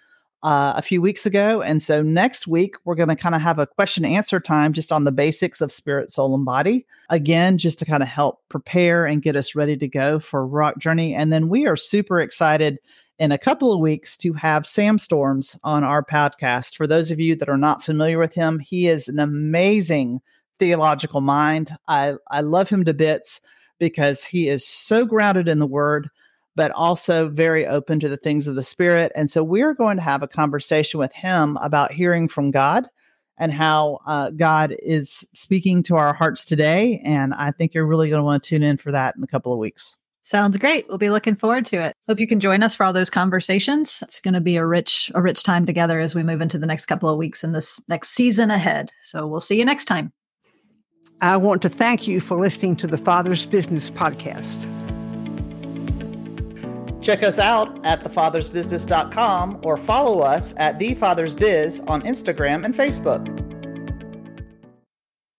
uh, 0.43 0.73
a 0.77 0.81
few 0.81 1.03
weeks 1.03 1.27
ago. 1.27 1.61
And 1.61 1.83
so 1.83 2.01
next 2.01 2.47
week, 2.47 2.77
we're 2.87 2.95
going 2.95 3.11
to 3.11 3.17
kind 3.17 3.35
of 3.35 3.43
have 3.43 3.59
a 3.59 3.67
question 3.67 4.07
answer 4.07 4.41
time 4.41 4.73
just 4.73 4.91
on 4.91 5.05
the 5.05 5.12
basics 5.12 5.61
of 5.61 5.71
spirit, 5.71 6.11
soul, 6.11 6.35
and 6.35 6.47
body. 6.47 6.87
Again, 7.11 7.59
just 7.59 7.79
to 7.81 7.85
kind 7.85 8.03
of 8.03 8.09
help 8.09 8.41
prepare 8.49 9.05
and 9.05 9.21
get 9.21 9.37
us 9.37 9.55
ready 9.55 9.77
to 9.77 9.88
go 9.88 10.21
for 10.21 10.49
Ruach 10.49 10.79
Journey. 10.79 11.15
And 11.15 11.31
then 11.31 11.51
we 11.51 11.67
are 11.67 11.77
super 11.77 12.23
excited 12.23 12.79
in 13.19 13.31
a 13.31 13.37
couple 13.37 13.75
of 13.75 13.81
weeks 13.81 14.17
to 14.17 14.33
have 14.33 14.67
Sam 14.67 14.97
Storms 14.97 15.59
on 15.62 15.85
our 15.85 16.03
podcast. 16.03 16.79
For 16.79 16.87
those 16.87 17.11
of 17.11 17.21
you 17.21 17.37
that 17.37 17.51
are 17.51 17.59
not 17.59 17.85
familiar 17.85 18.19
with 18.19 18.33
him, 18.33 18.59
he 18.59 18.88
is 18.88 19.07
an 19.07 19.19
amazing 19.19 20.23
theological 20.59 21.21
mind. 21.21 21.77
I, 21.88 22.15
I 22.31 22.41
love 22.41 22.69
him 22.69 22.85
to 22.85 22.95
bits 22.95 23.41
because 23.79 24.25
he 24.25 24.49
is 24.49 24.67
so 24.67 25.05
grounded 25.05 25.49
in 25.49 25.59
the 25.59 25.67
word, 25.67 26.09
but 26.55 26.71
also 26.71 27.29
very 27.29 27.67
open 27.67 27.99
to 28.01 28.09
the 28.09 28.17
things 28.17 28.47
of 28.47 28.55
the 28.55 28.62
spirit. 28.62 29.11
And 29.15 29.31
so 29.31 29.43
we're 29.43 29.75
going 29.75 29.97
to 29.97 30.03
have 30.03 30.23
a 30.23 30.29
conversation 30.29 30.99
with 30.99 31.12
him 31.12 31.57
about 31.61 31.93
hearing 31.93 32.29
from 32.29 32.51
God 32.51 32.87
and 33.38 33.53
how 33.53 33.99
uh, 34.07 34.31
God 34.31 34.77
is 34.81 35.27
speaking 35.35 35.83
to 35.85 35.97
our 35.97 36.12
hearts 36.12 36.45
today. 36.45 37.01
And 37.05 37.35
I 37.35 37.51
think 37.51 37.75
you're 37.75 37.87
really 37.87 38.09
going 38.09 38.21
to 38.21 38.25
want 38.25 38.43
to 38.43 38.49
tune 38.49 38.62
in 38.62 38.77
for 38.77 38.93
that 38.93 39.17
in 39.17 39.25
a 39.25 39.27
couple 39.27 39.53
of 39.53 39.59
weeks. 39.59 39.97
Sounds 40.25 40.57
great. 40.57 40.87
We'll 40.87 40.99
be 40.99 41.11
looking 41.11 41.35
forward 41.35 41.67
to 41.67 41.83
it. 41.83 41.97
Hope 42.07 42.21
you 42.21 42.29
can 42.29 42.38
join 42.38 42.62
us 42.62 42.77
for 42.77 42.85
all 42.85 42.93
those 42.93 43.11
conversations. 43.11 44.01
It's 44.03 44.21
going 44.21 44.35
to 44.35 44.41
be 44.41 44.57
a 44.57 44.65
rich, 44.65 45.11
a 45.17 45.21
rich 45.21 45.43
time 45.43 45.67
together 45.67 45.99
as 45.99 46.15
we 46.15 46.23
move 46.23 46.41
into 46.41 46.59
the 46.59 46.67
next 46.67 46.87
couple 46.87 47.09
of 47.09 47.19
weeks 47.19 47.43
in 47.43 47.51
this 47.51 47.81
next 47.88 48.11
season 48.11 48.53
ahead. 48.53 48.93
So 49.03 49.27
we'll 49.27 49.41
see 49.41 49.59
you 49.59 49.65
next 49.65 49.87
time. 49.87 50.12
I 51.23 51.37
want 51.37 51.63
to 51.63 51.69
thank 51.69 52.09
you 52.09 52.19
for 52.19 52.37
listening 52.37 52.75
to 52.77 52.89
the 52.89 52.99
Father's 52.99 53.47
Business 53.47 53.91
podcast. 53.91 54.67
Check 57.01 57.23
us 57.23 57.39
out 57.39 57.85
at 57.87 58.03
thefathersbusiness.com 58.03 59.61
or 59.63 59.77
follow 59.77 60.21
us 60.21 60.53
at 60.57 60.81
The 60.81 60.97
Father's 60.97 61.33
thefathersbiz 61.37 61.89
on 61.89 62.03
Instagram 62.03 62.65
and 62.65 62.75
Facebook. 62.75 63.52